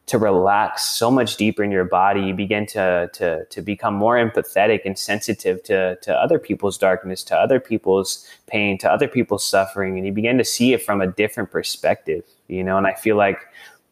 [0.08, 4.16] to relax so much deeper in your body you begin to to to become more
[4.16, 9.44] empathetic and sensitive to to other people's darkness to other people's pain to other people's
[9.44, 12.94] suffering and you begin to see it from a different perspective you know and i
[12.94, 13.40] feel like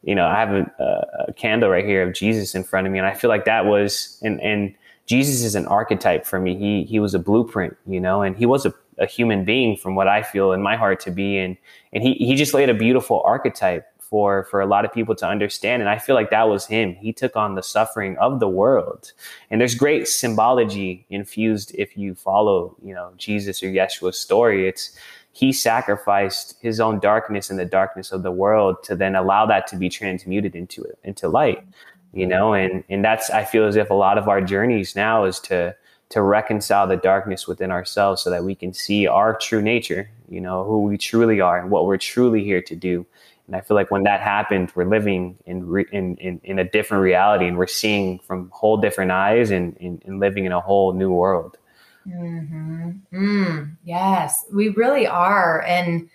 [0.04, 2.98] you know, I have a, a, candle right here of Jesus in front of me,
[2.98, 4.74] and I feel like that was and and
[5.06, 6.56] Jesus is an archetype for me.
[6.56, 9.94] He he was a blueprint, you know, and he was a, a human being from
[9.94, 11.56] what I feel in my heart to be, and
[11.92, 15.26] and he he just laid a beautiful archetype for for a lot of people to
[15.26, 16.94] understand, and I feel like that was him.
[16.94, 19.10] He took on the suffering of the world,
[19.50, 24.68] and there's great symbology infused if you follow, you know, Jesus or Yeshua's story.
[24.68, 24.96] It's
[25.32, 29.66] he sacrificed his own darkness and the darkness of the world to then allow that
[29.66, 31.66] to be transmuted into into light
[32.12, 35.24] you know and and that's i feel as if a lot of our journeys now
[35.24, 35.74] is to
[36.10, 40.40] to reconcile the darkness within ourselves so that we can see our true nature you
[40.40, 43.04] know who we truly are and what we're truly here to do
[43.46, 46.64] and i feel like when that happened we're living in re, in, in, in a
[46.64, 50.60] different reality and we're seeing from whole different eyes and, and, and living in a
[50.60, 51.58] whole new world
[52.06, 52.90] Mm-hmm.
[53.12, 56.08] Mm, yes, we really are, and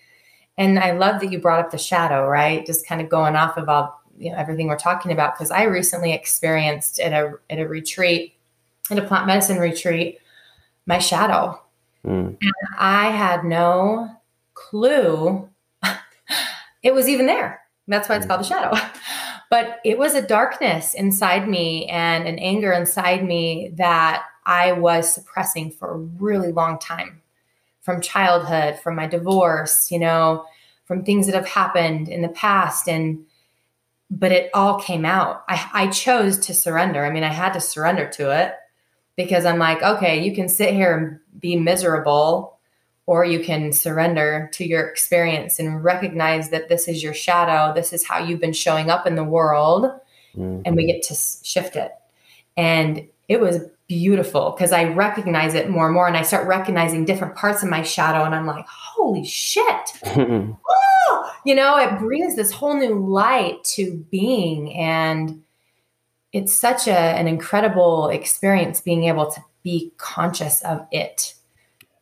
[0.58, 2.66] and I love that you brought up the shadow, right?
[2.66, 5.64] Just kind of going off of all you know everything we're talking about because I
[5.64, 8.36] recently experienced at a at a retreat,
[8.92, 10.20] at a plant medicine retreat,
[10.86, 11.60] my shadow,
[12.06, 12.38] mm.
[12.40, 14.12] and I had no
[14.54, 15.50] clue
[16.84, 17.62] it was even there.
[17.88, 18.30] That's why it's hmm.
[18.30, 18.78] called the shadow.
[19.50, 25.12] But it was a darkness inside me and an anger inside me that I was
[25.12, 27.24] suppressing for a really long time
[27.82, 30.46] from childhood, from my divorce, you know,
[30.86, 32.88] from things that have happened in the past.
[32.88, 33.26] And,
[34.12, 35.44] but it all came out.
[35.50, 37.04] I, I chose to surrender.
[37.04, 38.54] I mean, I had to surrender to it
[39.16, 42.59] because I'm like, okay, you can sit here and be miserable,
[43.10, 47.74] or you can surrender to your experience and recognize that this is your shadow.
[47.74, 49.86] This is how you've been showing up in the world.
[50.38, 50.62] Mm-hmm.
[50.64, 51.92] And we get to shift it.
[52.56, 57.04] And it was beautiful because I recognize it more and more and I start recognizing
[57.04, 59.92] different parts of my shadow and I'm like, holy shit.
[61.46, 65.42] You know, it brings this whole new light to being and
[66.34, 71.34] it's such a, an incredible experience being able to be conscious of it,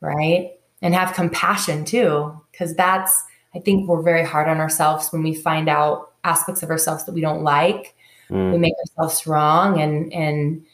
[0.02, 0.57] right?
[0.82, 3.24] And have compassion too, because that's,
[3.56, 7.13] I think we're very hard on ourselves when we find out aspects of ourselves that
[7.13, 7.96] we don't like.
[8.30, 8.52] Mm.
[8.52, 10.66] We make ourselves wrong and, and,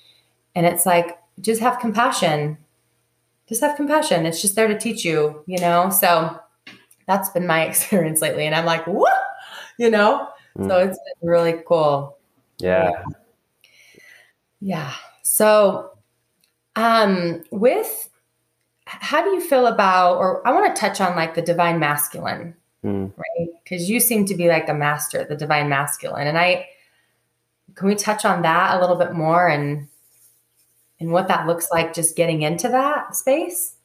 [0.56, 2.58] and it's like, just have compassion.
[3.48, 4.26] Just have compassion.
[4.26, 5.90] It's just there to teach you, you know?
[5.90, 6.38] So
[7.08, 8.46] that's been my experience lately.
[8.46, 9.18] And I'm like, what?
[9.78, 10.28] You know?
[10.58, 10.68] Mm.
[10.68, 12.18] So it's been really cool.
[12.60, 12.90] Yeah.
[12.92, 13.04] yeah.
[14.60, 14.94] Yeah.
[15.24, 15.92] So
[16.76, 18.10] um with
[18.86, 22.56] how do you feel about or I want to touch on like the divine masculine,
[22.84, 23.12] mm.
[23.16, 23.50] right?
[23.64, 26.28] Because you seem to be like a master, the divine masculine.
[26.28, 26.68] And I
[27.76, 29.88] can we touch on that a little bit more and
[31.00, 33.76] and what that looks like just getting into that space?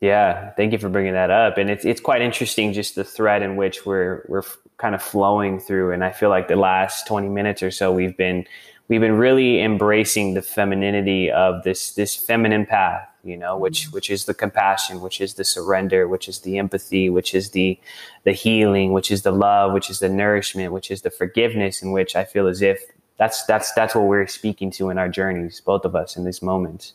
[0.00, 1.58] Yeah, thank you for bringing that up.
[1.58, 4.42] And it's it's quite interesting just the thread in which we're we're
[4.78, 5.92] kind of flowing through.
[5.92, 8.46] And I feel like the last 20 minutes or so we've been
[8.90, 13.92] we've been really embracing the femininity of this this feminine path, you know, which mm-hmm.
[13.92, 17.78] which is the compassion, which is the surrender, which is the empathy, which is the
[18.24, 21.92] the healing, which is the love, which is the nourishment, which is the forgiveness, in
[21.92, 22.82] which I feel as if
[23.16, 26.40] that's that's that's what we're speaking to in our journeys both of us in this
[26.40, 26.94] moment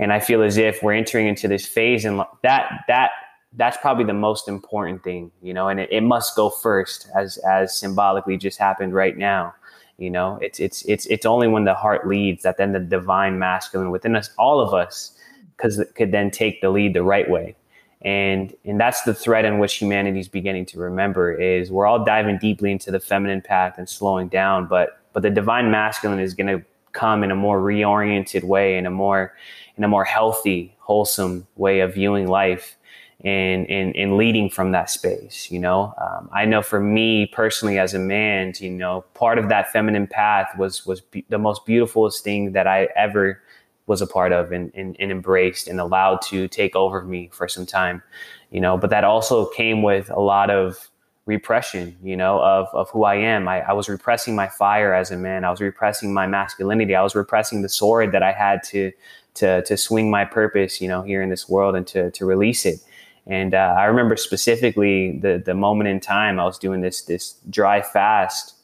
[0.00, 3.12] and i feel as if we're entering into this phase and that that
[3.52, 7.38] that's probably the most important thing you know and it, it must go first as
[7.38, 9.54] as symbolically just happened right now
[10.00, 10.38] you know?
[10.42, 14.16] It's it's it's it's only when the heart leads that then the divine masculine within
[14.16, 15.12] us all of us
[15.56, 17.54] because could then take the lead the right way.
[18.02, 22.02] And and that's the thread in which humanity is beginning to remember is we're all
[22.02, 26.32] diving deeply into the feminine path and slowing down but but the divine masculine is
[26.32, 29.34] going to come in a more reoriented way in a more
[29.76, 32.76] in a more healthy wholesome way of viewing life
[33.24, 37.78] and and, and leading from that space you know um, i know for me personally
[37.78, 41.66] as a man you know part of that feminine path was was be- the most
[41.66, 43.42] beautifulest thing that i ever
[43.86, 47.46] was a part of and, and, and embraced and allowed to take over me for
[47.48, 48.02] some time
[48.50, 50.90] you know but that also came with a lot of
[51.26, 53.48] repression, you know, of, of who I am.
[53.48, 55.44] I, I was repressing my fire as a man.
[55.44, 56.94] I was repressing my masculinity.
[56.94, 58.90] I was repressing the sword that I had to,
[59.34, 62.66] to, to swing my purpose, you know, here in this world and to, to release
[62.66, 62.80] it.
[63.26, 67.36] And uh, I remember specifically the, the moment in time I was doing this, this
[67.48, 68.54] dry fast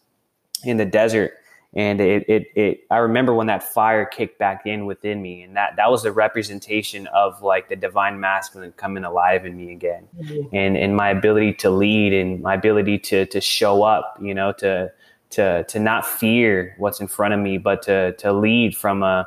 [0.64, 1.35] in the desert.
[1.75, 5.42] And it, it, it i remember when that fire kicked back in within me.
[5.42, 9.73] And that that was the representation of like the divine masculine coming alive in me
[9.73, 10.09] again.
[10.19, 10.57] Mm-hmm.
[10.57, 14.53] and and my ability to lead and my ability to to show up you know
[14.53, 14.90] to
[15.31, 19.27] to to not fear what's in front of me but to to lead from a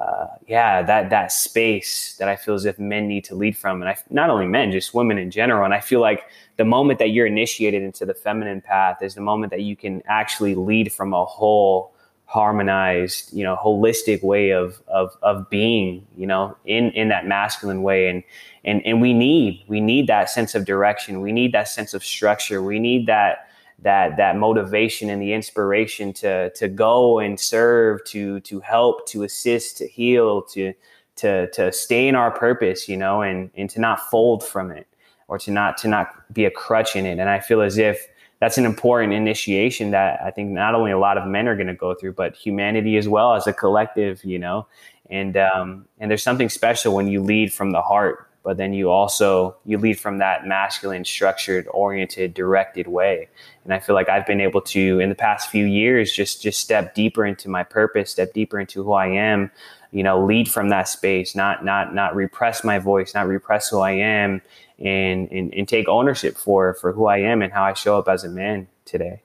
[0.00, 3.82] uh, yeah, that that space that I feel as if men need to lead from,
[3.82, 5.64] and I not only men, just women in general.
[5.64, 6.22] And I feel like
[6.56, 10.02] the moment that you're initiated into the feminine path is the moment that you can
[10.06, 16.26] actually lead from a whole harmonized, you know, holistic way of of of being, you
[16.26, 18.08] know, in in that masculine way.
[18.08, 18.22] And
[18.64, 21.20] and and we need we need that sense of direction.
[21.20, 22.62] We need that sense of structure.
[22.62, 23.49] We need that
[23.82, 29.22] that that motivation and the inspiration to to go and serve to to help to
[29.22, 30.72] assist to heal to
[31.16, 34.86] to to stay in our purpose you know and and to not fold from it
[35.28, 37.18] or to not to not be a crutch in it.
[37.18, 38.06] And i feel as if
[38.40, 41.66] that's an important initiation that i think not only a lot of men are going
[41.66, 44.66] to go through but humanity as well as a collective you know?
[45.08, 48.90] And um and there's something special when you lead from the heart but then you
[48.90, 53.28] also you lead from that masculine structured oriented directed way.
[53.64, 56.60] And i feel like i've been able to in the past few years just just
[56.60, 59.50] step deeper into my purpose step deeper into who i am
[59.92, 63.80] you know lead from that space not not not repress my voice not repress who
[63.80, 64.40] i am
[64.80, 68.08] and and, and take ownership for for who i am and how i show up
[68.08, 69.22] as a man today.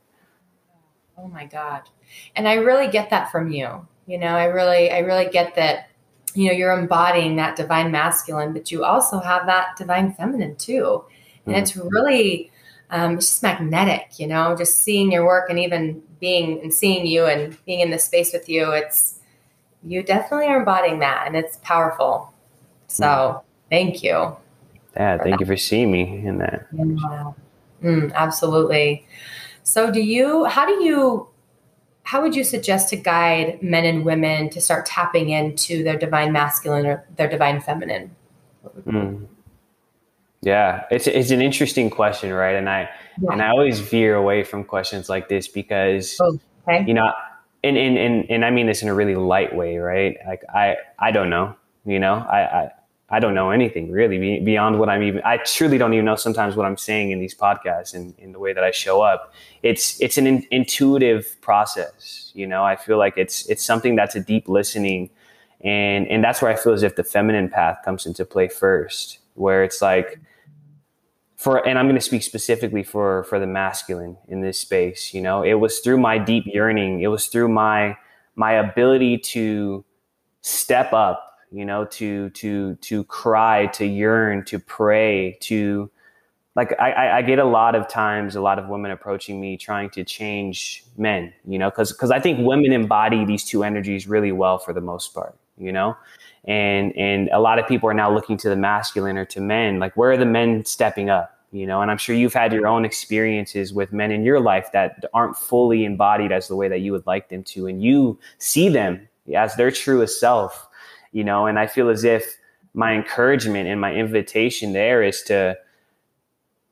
[1.18, 1.84] Oh my god.
[2.36, 3.88] And i really get that from you.
[4.06, 5.90] You know i really i really get that
[6.36, 11.04] you know you're embodying that divine masculine but you also have that divine feminine too
[11.46, 11.62] and mm-hmm.
[11.62, 12.52] it's really
[12.92, 17.06] um, it's just magnetic you know just seeing your work and even being and seeing
[17.06, 19.20] you and being in this space with you it's
[19.88, 22.34] You definitely are embodying that, and it's powerful.
[22.88, 23.42] So mm.
[23.70, 24.36] thank you.
[24.96, 25.40] Yeah, thank that.
[25.40, 26.66] you for seeing me in that.
[26.74, 27.34] Yeah.
[27.84, 29.06] Mm, absolutely.
[29.62, 30.46] So, do you?
[30.46, 31.28] How do you?
[32.06, 36.32] How would you suggest to guide men and women to start tapping into their divine
[36.32, 38.16] masculine or their divine feminine?
[38.86, 39.26] Mm.
[40.42, 42.56] Yeah, it's it's an interesting question, right?
[42.56, 42.90] And I
[43.20, 43.32] yeah.
[43.32, 46.86] and I always veer away from questions like this because oh, okay.
[46.88, 47.12] you know,
[47.64, 50.16] and, and and and I mean this in a really light way, right?
[50.28, 52.72] Like I I don't know, you know, I I,
[53.10, 55.22] I don't know anything really beyond what I'm even.
[55.24, 58.40] I truly don't even know sometimes what I'm saying in these podcasts and in the
[58.40, 59.34] way that I show up.
[59.62, 62.64] It's it's an in, intuitive process, you know.
[62.64, 65.12] I feel like it's it's something that's a deep listening,
[65.62, 69.20] and and that's where I feel as if the feminine path comes into play first,
[69.36, 70.20] where it's like
[71.36, 75.22] for and i'm going to speak specifically for for the masculine in this space you
[75.22, 77.96] know it was through my deep yearning it was through my
[78.36, 79.84] my ability to
[80.42, 85.90] step up you know to to to cry to yearn to pray to
[86.56, 89.90] like I, I get a lot of times a lot of women approaching me trying
[89.92, 94.34] to change men you know because because i think women embody these two energies really
[94.34, 95.96] well for the most part you know?
[96.44, 99.80] And and a lot of people are now looking to the masculine or to men
[99.80, 101.82] like where are the men stepping up you know?
[101.82, 105.38] And i'm sure you've had your own experiences with men in your life that aren't
[105.38, 109.08] fully embodied as the way that you would like them to and you see them
[109.34, 110.68] as their truest self
[111.16, 112.38] you know and i feel as if
[112.74, 115.58] my encouragement and my invitation there is to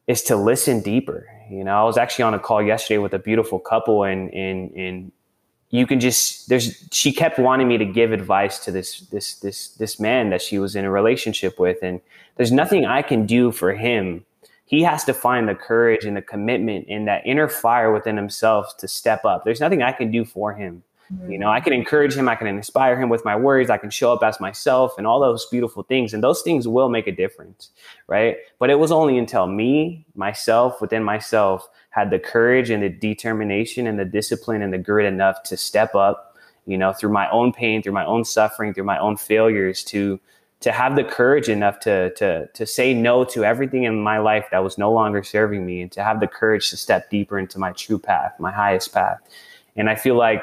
[0.08, 3.20] is to listen deeper you know i was actually on a call yesterday with a
[3.20, 5.12] beautiful couple and and and
[5.70, 9.70] you can just there's she kept wanting me to give advice to this this this
[9.70, 12.00] this man that she was in a relationship with and
[12.36, 14.26] there's nothing I can do for him.
[14.66, 18.76] He has to find the courage and the commitment and that inner fire within himself
[18.78, 19.44] to step up.
[19.44, 20.84] There's nothing I can do for him.
[21.28, 23.90] You know, I can encourage him, I can inspire him with my words, I can
[23.90, 26.14] show up as myself and all those beautiful things.
[26.14, 27.70] And those things will make a difference,
[28.08, 28.38] right?
[28.58, 33.86] But it was only until me, myself, within myself, had the courage and the determination
[33.86, 37.54] and the discipline and the grit enough to step up, you know, through my own
[37.54, 40.20] pain, through my own suffering, through my own failures to
[40.62, 44.46] to have the courage enough to to to say no to everything in my life
[44.52, 47.60] that was no longer serving me and to have the courage to step deeper into
[47.60, 49.20] my true path, my highest path.
[49.76, 50.42] And I feel like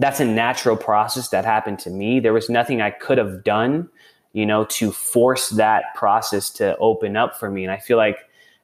[0.00, 2.20] that's a natural process that happened to me.
[2.20, 3.88] There was nothing I could have done,
[4.32, 7.64] you know, to force that process to open up for me.
[7.64, 8.18] And I feel like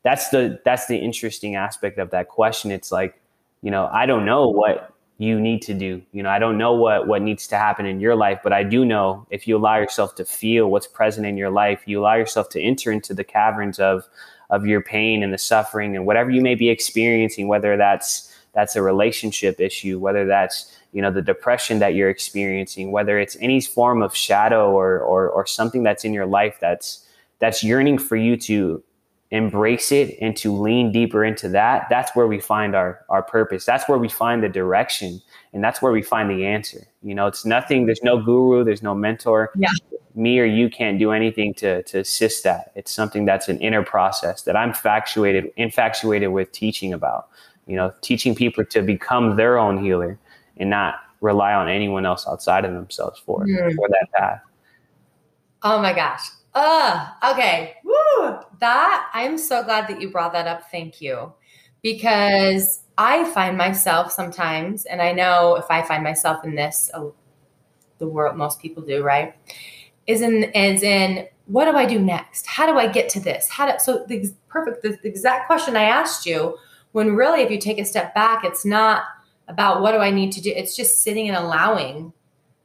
[0.05, 2.70] that's the that's the interesting aspect of that question.
[2.70, 3.20] It's like,
[3.62, 6.03] you know, I don't know what you need to do.
[6.12, 8.62] You know, I don't know what what needs to happen in your life, but I
[8.62, 12.14] do know if you allow yourself to feel what's present in your life, you allow
[12.14, 14.05] yourself to enter into the caverns of
[14.51, 18.77] of your pain and the suffering and whatever you may be experiencing, whether that's that's
[18.77, 23.61] a relationship issue, whether that's you know the depression that you're experiencing, whether it's any
[23.61, 27.04] form of shadow or or, or something that's in your life that's
[27.40, 28.83] that's yearning for you to
[29.33, 33.64] embrace it and to lean deeper into that, that's where we find our our purpose.
[33.64, 35.20] That's where we find the direction
[35.52, 36.87] and that's where we find the answer.
[37.02, 39.50] You know, it's nothing, there's no guru, there's no mentor.
[39.57, 39.70] Yeah.
[40.14, 42.70] Me or you can't do anything to to assist that.
[42.76, 47.30] It's something that's an inner process that I'm infatuated infatuated with teaching about.
[47.66, 50.20] You know, teaching people to become their own healer
[50.57, 53.75] and not rely on anyone else outside of themselves for mm.
[53.75, 54.40] for that path.
[55.62, 56.29] Oh my gosh.
[56.55, 57.75] Uh, okay.
[57.85, 58.38] Woo!
[58.61, 60.71] That I'm so glad that you brought that up.
[60.71, 61.33] Thank you.
[61.83, 67.07] Because I find myself sometimes, and I know if I find myself in this, uh,
[67.99, 69.35] the world most people do, right?
[70.07, 72.47] Is in is in what do I do next?
[72.47, 73.49] How do I get to this?
[73.49, 76.57] How do so the perfect the, the exact question I asked you
[76.93, 79.05] when really if you take a step back, it's not
[79.48, 80.50] about what do I need to do.
[80.50, 82.12] It's just sitting and allowing,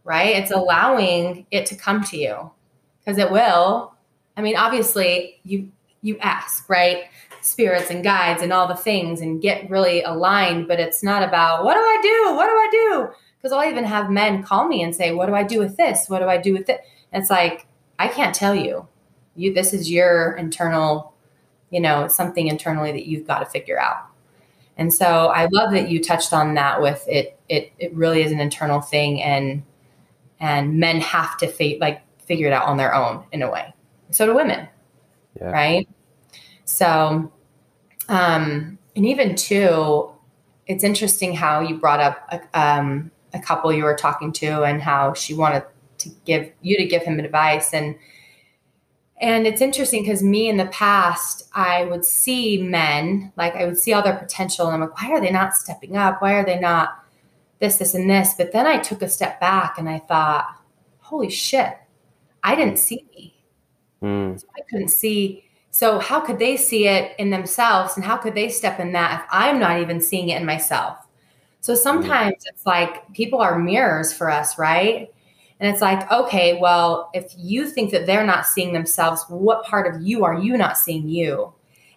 [0.04, 0.36] right?
[0.36, 2.52] It's allowing it to come to you
[3.00, 3.94] because it will.
[4.38, 7.06] I mean, obviously, you you ask, right?
[7.42, 11.64] Spirits and guides and all the things and get really aligned, but it's not about
[11.66, 12.36] what do I do?
[12.36, 13.14] What do I do?
[13.38, 16.08] Because I'll even have men call me and say, What do I do with this?
[16.08, 16.82] What do I do with it?
[17.12, 18.88] It's like, I can't tell you.
[19.36, 21.14] You this is your internal,
[21.70, 24.09] you know, something internally that you've got to figure out.
[24.80, 28.32] And so I love that you touched on that with it it it really is
[28.32, 29.62] an internal thing and
[30.40, 33.74] and men have to like figure it out on their own in a way.
[34.12, 34.70] So do women.
[35.40, 35.52] Yeah.
[35.52, 35.90] Right?
[36.64, 37.30] So
[38.08, 40.10] um and even too
[40.66, 44.82] it's interesting how you brought up a, um, a couple you were talking to and
[44.82, 45.64] how she wanted
[45.98, 47.96] to give you to give him advice and
[49.20, 53.78] and it's interesting because me in the past, I would see men, like I would
[53.78, 56.22] see all their potential, and I'm like, why are they not stepping up?
[56.22, 57.00] Why are they not
[57.60, 58.34] this, this, and this.
[58.34, 60.48] But then I took a step back and I thought,
[61.00, 61.78] holy shit,
[62.44, 63.36] I didn't see me.
[64.02, 64.40] Mm.
[64.40, 65.44] So I couldn't see.
[65.72, 67.96] So how could they see it in themselves?
[67.96, 70.98] And how could they step in that if I'm not even seeing it in myself?
[71.62, 72.48] So sometimes mm.
[72.48, 75.14] it's like people are mirrors for us, right?
[75.60, 79.94] And it's like, okay, well, if you think that they're not seeing themselves, what part
[79.94, 81.54] of you are you not seeing you?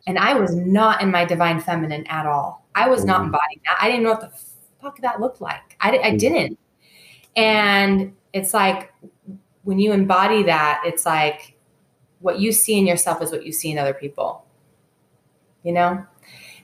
[0.07, 2.67] And I was not in my divine feminine at all.
[2.75, 3.27] I was not mm-hmm.
[3.27, 3.79] embodying that.
[3.81, 4.33] I didn't know what the
[4.81, 5.77] fuck that looked like.
[5.81, 6.17] I, I mm-hmm.
[6.17, 6.59] didn't.
[7.37, 8.93] And it's like
[9.63, 11.57] when you embody that, it's like
[12.19, 14.45] what you see in yourself is what you see in other people.
[15.63, 16.05] You know?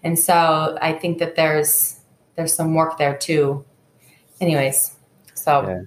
[0.03, 2.01] And so I think that there's
[2.35, 3.65] there's some work there too.
[4.41, 4.97] Anyways,
[5.35, 5.83] so yeah.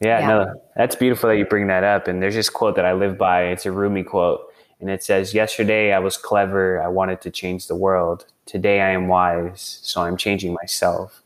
[0.00, 2.08] Yeah, yeah, no, that's beautiful that you bring that up.
[2.08, 3.44] And there's this quote that I live by.
[3.48, 4.46] It's a Rumi quote.
[4.80, 6.80] And it says, Yesterday I was clever.
[6.82, 8.24] I wanted to change the world.
[8.46, 9.78] Today I am wise.
[9.82, 11.22] So I'm changing myself.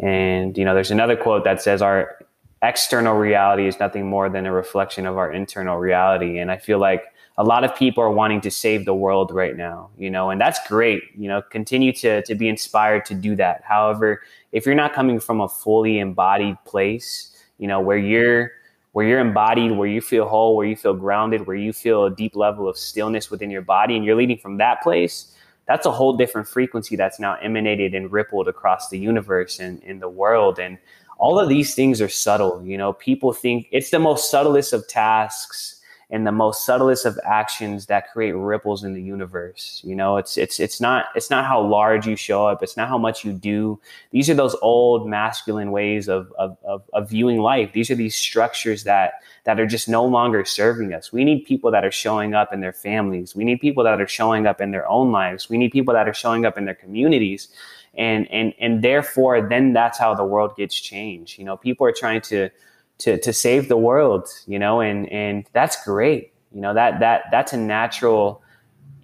[0.00, 2.18] And, you know, there's another quote that says, Our
[2.62, 6.38] external reality is nothing more than a reflection of our internal reality.
[6.38, 7.02] And I feel like
[7.36, 10.40] a lot of people are wanting to save the world right now, you know, and
[10.40, 11.02] that's great.
[11.14, 13.62] You know, continue to, to be inspired to do that.
[13.64, 14.22] However,
[14.52, 18.52] if you're not coming from a fully embodied place, you know, where you're
[18.92, 22.10] where you're embodied, where you feel whole, where you feel grounded, where you feel a
[22.14, 25.34] deep level of stillness within your body, and you're leading from that place,
[25.66, 29.98] that's a whole different frequency that's now emanated and rippled across the universe and in
[29.98, 30.60] the world.
[30.60, 30.78] And
[31.18, 32.62] all of these things are subtle.
[32.64, 35.73] You know, people think it's the most subtlest of tasks
[36.10, 39.80] and the most subtlest of actions that create ripples in the universe.
[39.84, 42.62] You know, it's it's it's not it's not how large you show up.
[42.62, 43.80] It's not how much you do.
[44.10, 47.72] These are those old masculine ways of of, of, of viewing life.
[47.72, 51.12] These are these structures that that are just no longer serving us.
[51.12, 53.34] We need people that are showing up in their families.
[53.34, 55.48] We need people that are showing up in their own lives.
[55.48, 57.48] We need people that are showing up in their communities.
[57.96, 61.38] And and and therefore then that's how the world gets changed.
[61.38, 62.50] You know, people are trying to
[62.98, 66.32] to to save the world, you know, and and that's great.
[66.52, 68.42] You know, that that that's a natural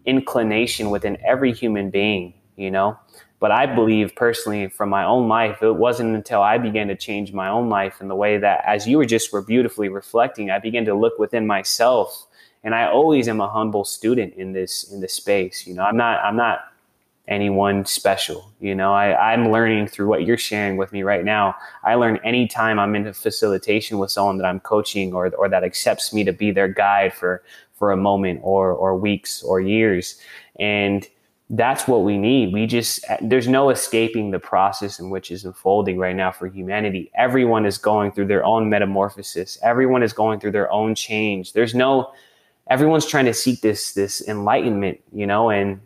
[0.06, 2.98] inclination within every human being, you know.
[3.40, 7.32] But I believe personally from my own life, it wasn't until I began to change
[7.32, 10.58] my own life in the way that as you were just were beautifully reflecting, I
[10.58, 12.26] began to look within myself.
[12.62, 15.66] And I always am a humble student in this in this space.
[15.66, 16.69] You know, I'm not I'm not
[17.28, 18.52] anyone special.
[18.60, 21.54] You know, I, I'm learning through what you're sharing with me right now.
[21.84, 25.64] I learn anytime I'm in a facilitation with someone that I'm coaching or, or that
[25.64, 27.42] accepts me to be their guide for,
[27.74, 30.20] for a moment or, or weeks or years.
[30.58, 31.08] And
[31.50, 32.52] that's what we need.
[32.52, 37.10] We just, there's no escaping the process in which is unfolding right now for humanity.
[37.14, 39.58] Everyone is going through their own metamorphosis.
[39.62, 41.52] Everyone is going through their own change.
[41.52, 42.12] There's no,
[42.68, 45.80] everyone's trying to seek this, this enlightenment, you know, and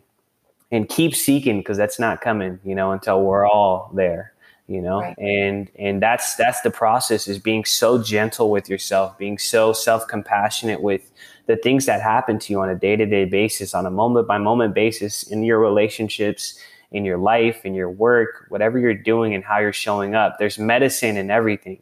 [0.75, 4.33] and keep seeking because that's not coming, you know, until we're all there,
[4.67, 4.99] you know.
[4.99, 5.17] Right.
[5.17, 10.81] And and that's that's the process is being so gentle with yourself, being so self-compassionate
[10.81, 11.11] with
[11.47, 14.73] the things that happen to you on a day-to-day basis, on a moment by moment
[14.73, 16.59] basis in your relationships,
[16.91, 20.37] in your life, in your work, whatever you're doing and how you're showing up.
[20.39, 21.81] There's medicine in everything.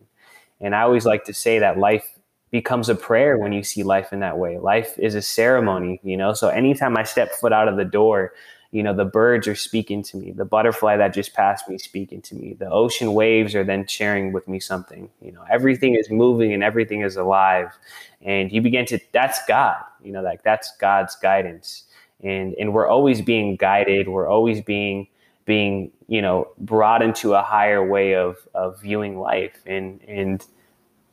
[0.60, 2.08] And I always like to say that life
[2.52, 4.60] becomes a prayer when you see life in that way.
[4.60, 6.34] Life is a ceremony, you know.
[6.34, 8.34] So anytime I step foot out of the door,
[8.74, 12.22] you know the birds are speaking to me the butterfly that just passed me speaking
[12.22, 16.10] to me the ocean waves are then sharing with me something you know everything is
[16.10, 17.78] moving and everything is alive.
[18.26, 21.84] And you begin to that's god you know like that's god's guidance.
[22.22, 25.08] And and we're always being guided we're always being
[25.46, 29.62] being you know brought into a higher way of of viewing life.
[29.68, 30.44] And and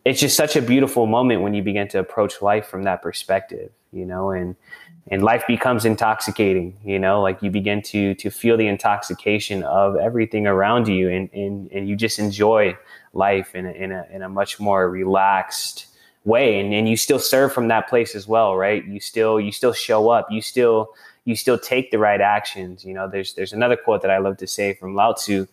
[0.07, 3.71] it's just such a beautiful moment when you begin to approach life from that perspective
[3.93, 4.57] you know and
[5.09, 9.97] and life becomes intoxicating you know like you begin to to feel the intoxication of
[9.97, 12.77] everything around you and and, and you just enjoy
[13.13, 15.87] life in a, in a in a much more relaxed
[16.25, 16.61] way.
[16.61, 18.85] And, and you still serve from that place as well right?
[18.85, 20.29] You still you still show up.
[20.31, 20.91] You still
[21.25, 22.85] you still take the right actions.
[22.85, 25.47] You know there's there's another quote that i love to say from lao tzu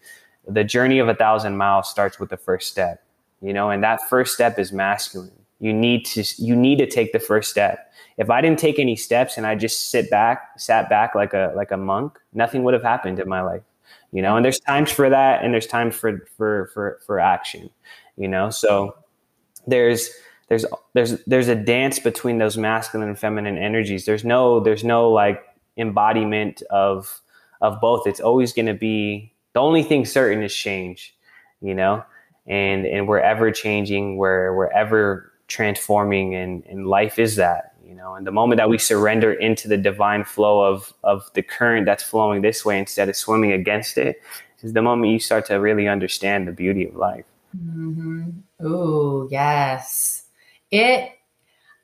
[0.48, 3.04] the journey of a thousand miles starts with the first step
[3.42, 7.12] you know and that first step is masculine you need to you need to take
[7.12, 7.88] the first step
[8.18, 11.54] if I didn't take any steps and I just sit back, sat back like a
[11.56, 13.62] like a monk, nothing would have happened in my life.
[14.12, 17.70] You know, and there's times for that and there's times for for for for action,
[18.18, 18.50] you know.
[18.50, 18.96] So
[19.68, 20.10] there's
[20.50, 24.06] there's there's there's a dance between those masculine and feminine energies.
[24.06, 25.44] There's no there's no like
[25.78, 27.22] embodiment of
[27.62, 28.08] of both.
[28.08, 31.16] It's always going to be the only thing certain is change,
[31.62, 32.04] you know,
[32.48, 34.18] and and we're ever changing.
[34.18, 38.70] We're we're ever transforming, and and life is that, you know and the moment that
[38.70, 43.08] we surrender into the divine flow of of the current that's flowing this way instead
[43.10, 44.22] of swimming against it
[44.62, 47.26] is the moment you start to really understand the beauty of life.
[47.56, 48.66] Mm-hmm.
[48.66, 50.24] Ooh, yes.
[50.72, 51.12] It.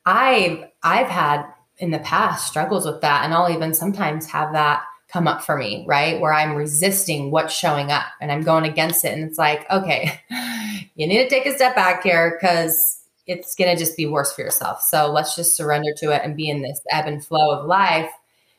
[0.06, 1.46] I've I've had
[1.78, 5.56] in the past struggles with that, and I'll even sometimes have that come up for
[5.56, 6.20] me, right?
[6.20, 9.12] Where I'm resisting what's showing up and I'm going against it.
[9.12, 10.20] And it's like, okay,
[10.96, 12.93] you need to take a step back here because
[13.26, 14.82] it's going to just be worse for yourself.
[14.82, 18.10] So let's just surrender to it and be in this ebb and flow of life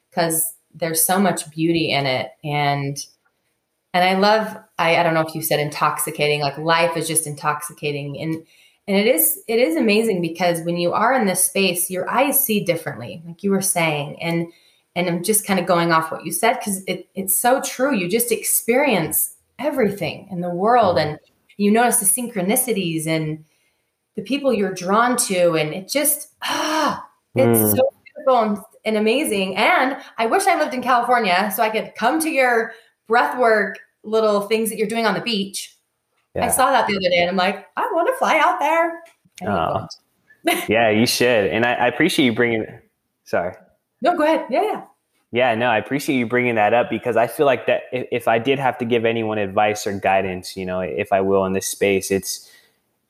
[0.09, 2.31] because there's so much beauty in it.
[2.43, 2.97] And
[3.93, 7.25] and I love, I, I don't know if you said intoxicating, like life is just
[7.25, 8.19] intoxicating.
[8.19, 8.45] And
[8.87, 12.39] and it is it is amazing because when you are in this space, your eyes
[12.39, 14.21] see differently, like you were saying.
[14.21, 14.47] And
[14.95, 17.95] and I'm just kind of going off what you said because it, it's so true.
[17.95, 21.11] You just experience everything in the world mm-hmm.
[21.11, 21.19] and
[21.57, 23.45] you notice the synchronicities and
[24.15, 25.53] the people you're drawn to.
[25.53, 27.05] And it just, ah,
[27.35, 27.75] it's mm.
[27.75, 29.55] so beautiful and, and, amazing.
[29.55, 32.73] And I wish I lived in California so I could come to your
[33.09, 35.75] breathwork little things that you're doing on the beach.
[36.35, 36.45] Yeah.
[36.45, 39.01] I saw that the other day and I'm like, I want to fly out there.
[39.47, 39.87] Oh.
[40.69, 41.47] yeah, you should.
[41.47, 42.65] And I, I appreciate you bringing,
[43.23, 43.55] sorry.
[44.01, 44.45] No, go ahead.
[44.49, 44.83] Yeah, yeah.
[45.31, 48.27] Yeah, no, I appreciate you bringing that up because I feel like that if, if
[48.27, 51.51] I did have to give anyone advice or guidance, you know, if I will in
[51.51, 52.49] this space, it's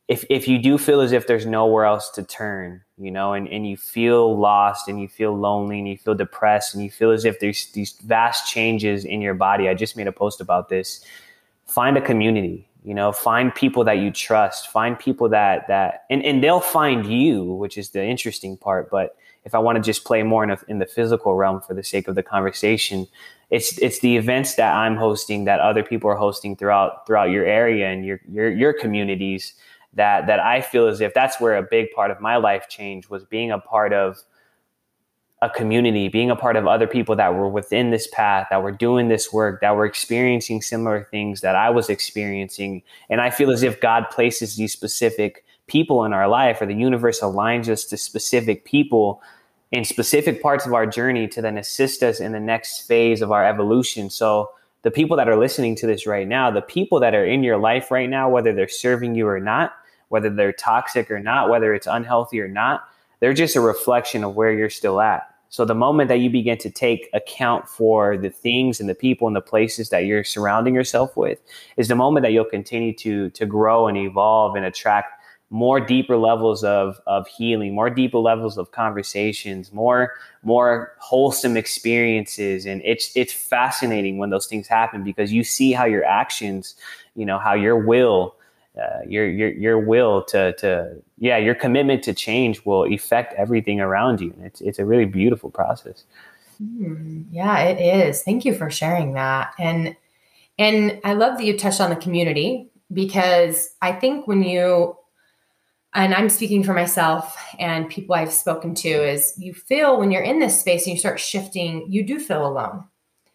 [0.07, 3.47] if if you do feel as if there's nowhere else to turn, you know, and,
[3.47, 7.11] and you feel lost and you feel lonely and you feel depressed and you feel
[7.11, 9.67] as if there's these vast changes in your body.
[9.67, 11.03] I just made a post about this.
[11.65, 16.23] Find a community, you know, find people that you trust, find people that that and,
[16.23, 20.05] and they'll find you, which is the interesting part, but if I want to just
[20.05, 23.07] play more in, a, in the physical realm for the sake of the conversation,
[23.51, 27.45] it's it's the events that I'm hosting that other people are hosting throughout throughout your
[27.45, 29.53] area and your your your communities
[29.95, 33.09] that that I feel as if that's where a big part of my life change
[33.09, 34.17] was being a part of
[35.41, 38.71] a community, being a part of other people that were within this path, that were
[38.71, 42.81] doing this work, that were experiencing similar things that I was experiencing.
[43.09, 46.73] And I feel as if God places these specific people in our life or the
[46.73, 49.21] universe aligns us to specific people
[49.71, 53.31] in specific parts of our journey to then assist us in the next phase of
[53.31, 54.09] our evolution.
[54.09, 54.49] So,
[54.83, 57.57] the people that are listening to this right now, the people that are in your
[57.57, 59.73] life right now, whether they're serving you or not,
[60.09, 62.87] whether they're toxic or not, whether it's unhealthy or not,
[63.19, 65.29] they're just a reflection of where you're still at.
[65.49, 69.27] So, the moment that you begin to take account for the things and the people
[69.27, 71.39] and the places that you're surrounding yourself with,
[71.77, 75.13] is the moment that you'll continue to, to grow and evolve and attract
[75.49, 82.65] more deeper levels of of healing, more deeper levels of conversations, more more wholesome experiences,
[82.65, 86.75] and it's it's fascinating when those things happen because you see how your actions,
[87.15, 88.35] you know, how your will,
[88.81, 93.79] uh, your your your will to to yeah, your commitment to change will affect everything
[93.79, 96.03] around you, and it's it's a really beautiful process.
[96.61, 98.23] Mm, yeah, it is.
[98.23, 99.95] Thank you for sharing that, and
[100.57, 104.95] and I love that you touched on the community because I think when you
[105.93, 110.21] and I'm speaking for myself and people I've spoken to is you feel when you're
[110.21, 112.83] in this space and you start shifting, you do feel alone.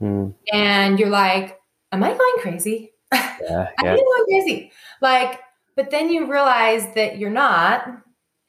[0.00, 0.34] Mm.
[0.52, 1.58] And you're like,
[1.90, 2.92] am I going crazy?
[3.12, 3.96] Yeah, I yeah.
[3.96, 4.72] going crazy.
[5.00, 5.40] Like,
[5.76, 7.86] but then you realize that you're not.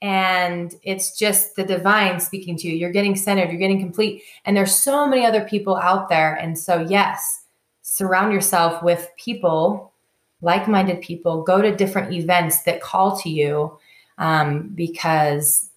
[0.01, 2.75] And it's just the divine speaking to you.
[2.75, 4.23] You're getting centered, you're getting complete.
[4.45, 6.33] And there's so many other people out there.
[6.33, 7.43] And so, yes,
[7.83, 9.93] surround yourself with people,
[10.41, 13.77] like minded people, go to different events that call to you
[14.17, 15.69] um, because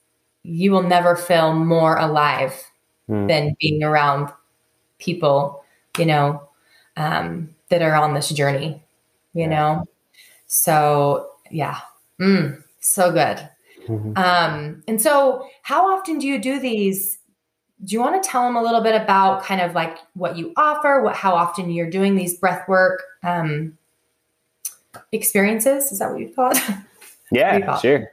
[0.42, 2.54] you will never feel more alive
[3.08, 3.28] mm.
[3.28, 4.30] than being around
[4.98, 5.64] people,
[5.98, 6.48] you know,
[6.96, 8.82] um, that are on this journey,
[9.32, 9.48] you yeah.
[9.48, 9.88] know?
[10.46, 11.80] So, yeah,
[12.20, 13.48] mm, so good.
[13.88, 14.12] Mm-hmm.
[14.16, 17.18] Um, and so, how often do you do these?
[17.84, 20.52] Do you want to tell them a little bit about kind of like what you
[20.56, 23.76] offer, what how often you're doing these breath work um,
[25.12, 25.90] experiences?
[25.90, 26.62] Is that what you'd call it?
[27.32, 28.12] Yeah, sure.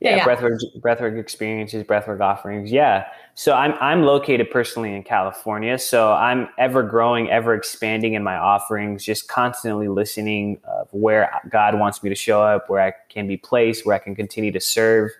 [0.00, 2.70] Yeah, yeah, breathwork, breathwork experiences, breathwork offerings.
[2.70, 3.06] Yeah.
[3.34, 8.36] So I'm I'm located personally in California, so I'm ever growing, ever expanding in my
[8.36, 13.26] offerings, just constantly listening of where God wants me to show up, where I can
[13.26, 15.12] be placed, where I can continue to serve.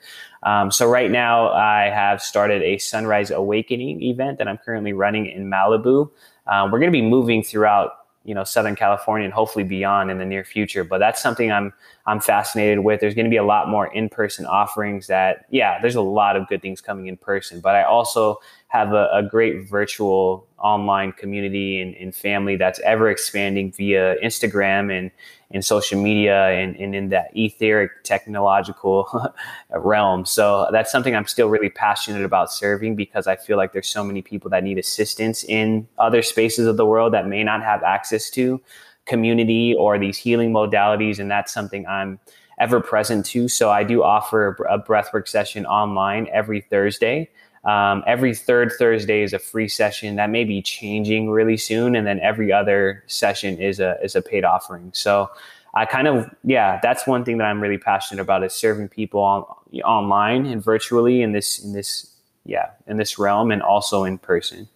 [0.43, 5.27] Um, so right now, I have started a Sunrise Awakening event that I'm currently running
[5.27, 6.11] in Malibu.
[6.47, 10.19] Um, we're going to be moving throughout you know Southern California and hopefully beyond in
[10.19, 10.85] the near future.
[10.85, 11.73] But that's something I'm
[12.07, 13.01] I'm fascinated with.
[13.01, 15.07] There's going to be a lot more in person offerings.
[15.07, 18.93] That yeah, there's a lot of good things coming in person, but I also have
[18.93, 25.11] a, a great virtual online community and, and, family that's ever expanding via Instagram and
[25.53, 29.35] and social media and, and in that etheric technological
[29.75, 30.25] realm.
[30.25, 34.03] So that's something I'm still really passionate about serving because I feel like there's so
[34.03, 37.83] many people that need assistance in other spaces of the world that may not have
[37.83, 38.61] access to
[39.05, 42.19] community or these healing modalities, and that's something I'm
[42.59, 43.49] ever present to.
[43.49, 47.29] So I do offer a breathwork session online every Thursday.
[47.65, 52.07] Um, every third Thursday is a free session that may be changing really soon, and
[52.07, 54.91] then every other session is a is a paid offering.
[54.95, 55.31] So
[55.75, 59.21] I kind of yeah, that's one thing that I'm really passionate about is serving people
[59.21, 59.45] on,
[59.85, 62.13] online and virtually in this in this
[62.45, 64.69] yeah in this realm and also in person.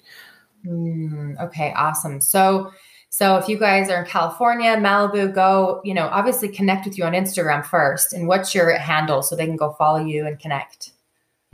[0.64, 2.20] Mm, okay, awesome.
[2.20, 2.72] So
[3.08, 7.04] so if you guys are in California, Malibu, go, you know, obviously connect with you
[7.04, 8.12] on Instagram first.
[8.12, 10.92] And what's your handle so they can go follow you and connect?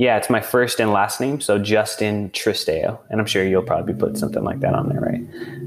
[0.03, 1.40] Yeah, it's my first and last name.
[1.40, 2.98] So Justin Tristeo.
[3.09, 5.20] And I'm sure you'll probably put something like that on there, right?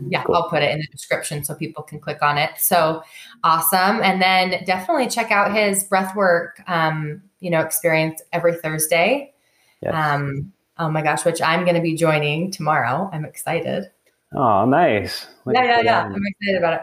[0.10, 0.36] Yeah, cool.
[0.36, 2.50] I'll put it in the description so people can click on it.
[2.58, 3.02] So
[3.46, 4.02] awesome.
[4.04, 9.34] And then definitely check out his breathwork, um, you know, experience every Thursday.
[9.82, 9.94] Yes.
[9.96, 13.10] Um, oh my gosh, which I'm going to be joining tomorrow.
[13.14, 13.90] I'm excited.
[14.34, 15.28] Oh, nice.
[15.48, 16.04] yeah, yeah, yeah.
[16.04, 16.82] I'm excited about it.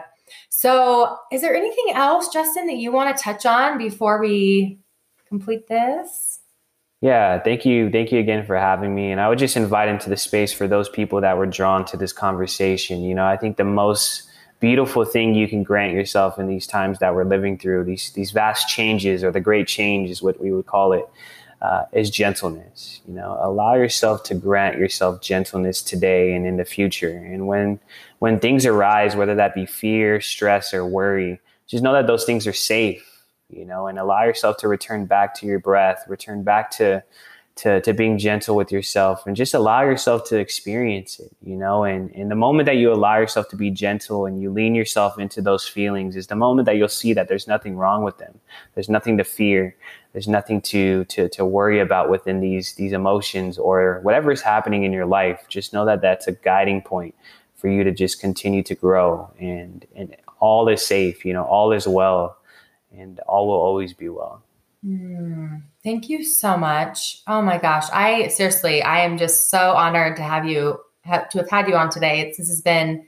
[0.49, 4.79] So, is there anything else, Justin, that you want to touch on before we
[5.27, 6.39] complete this?
[7.03, 7.89] Yeah, thank you.
[7.89, 9.11] Thank you again for having me.
[9.11, 11.97] And I would just invite into the space for those people that were drawn to
[11.97, 13.03] this conversation.
[13.03, 14.23] You know, I think the most
[14.61, 18.31] beautiful thing you can grant yourself in these times that we're living through, these these
[18.31, 21.03] vast changes or the great change is what we would call it,
[21.61, 23.01] uh, is gentleness.
[23.05, 27.17] You know, allow yourself to grant yourself gentleness today and in the future.
[27.17, 27.81] And when
[28.19, 32.47] when things arise, whether that be fear, stress, or worry, just know that those things
[32.47, 33.12] are safe
[33.55, 37.03] you know, and allow yourself to return back to your breath, return back to
[37.55, 41.83] to to being gentle with yourself and just allow yourself to experience it, you know,
[41.83, 45.19] and in the moment that you allow yourself to be gentle and you lean yourself
[45.19, 48.39] into those feelings is the moment that you'll see that there's nothing wrong with them.
[48.73, 49.75] There's nothing to fear.
[50.13, 54.83] There's nothing to to to worry about within these these emotions or whatever is happening
[54.83, 55.45] in your life.
[55.47, 57.13] Just know that that's a guiding point
[57.55, 61.71] for you to just continue to grow and and all is safe, you know, all
[61.71, 62.37] is well
[62.97, 64.43] and all will always be well.
[64.85, 67.21] Mm, thank you so much.
[67.27, 67.85] Oh my gosh.
[67.93, 71.75] I seriously, I am just so honored to have you, have, to have had you
[71.75, 72.21] on today.
[72.21, 73.05] It's, this has been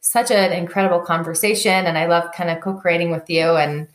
[0.00, 3.56] such an incredible conversation and I love kind of co-creating with you.
[3.56, 3.88] And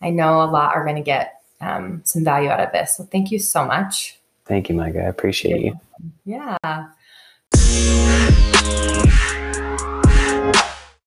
[0.00, 2.96] I know a lot are going to get um, some value out of this.
[2.96, 4.18] So thank you so much.
[4.44, 5.00] Thank you, Micah.
[5.00, 5.80] I appreciate you.
[6.24, 6.56] Yeah.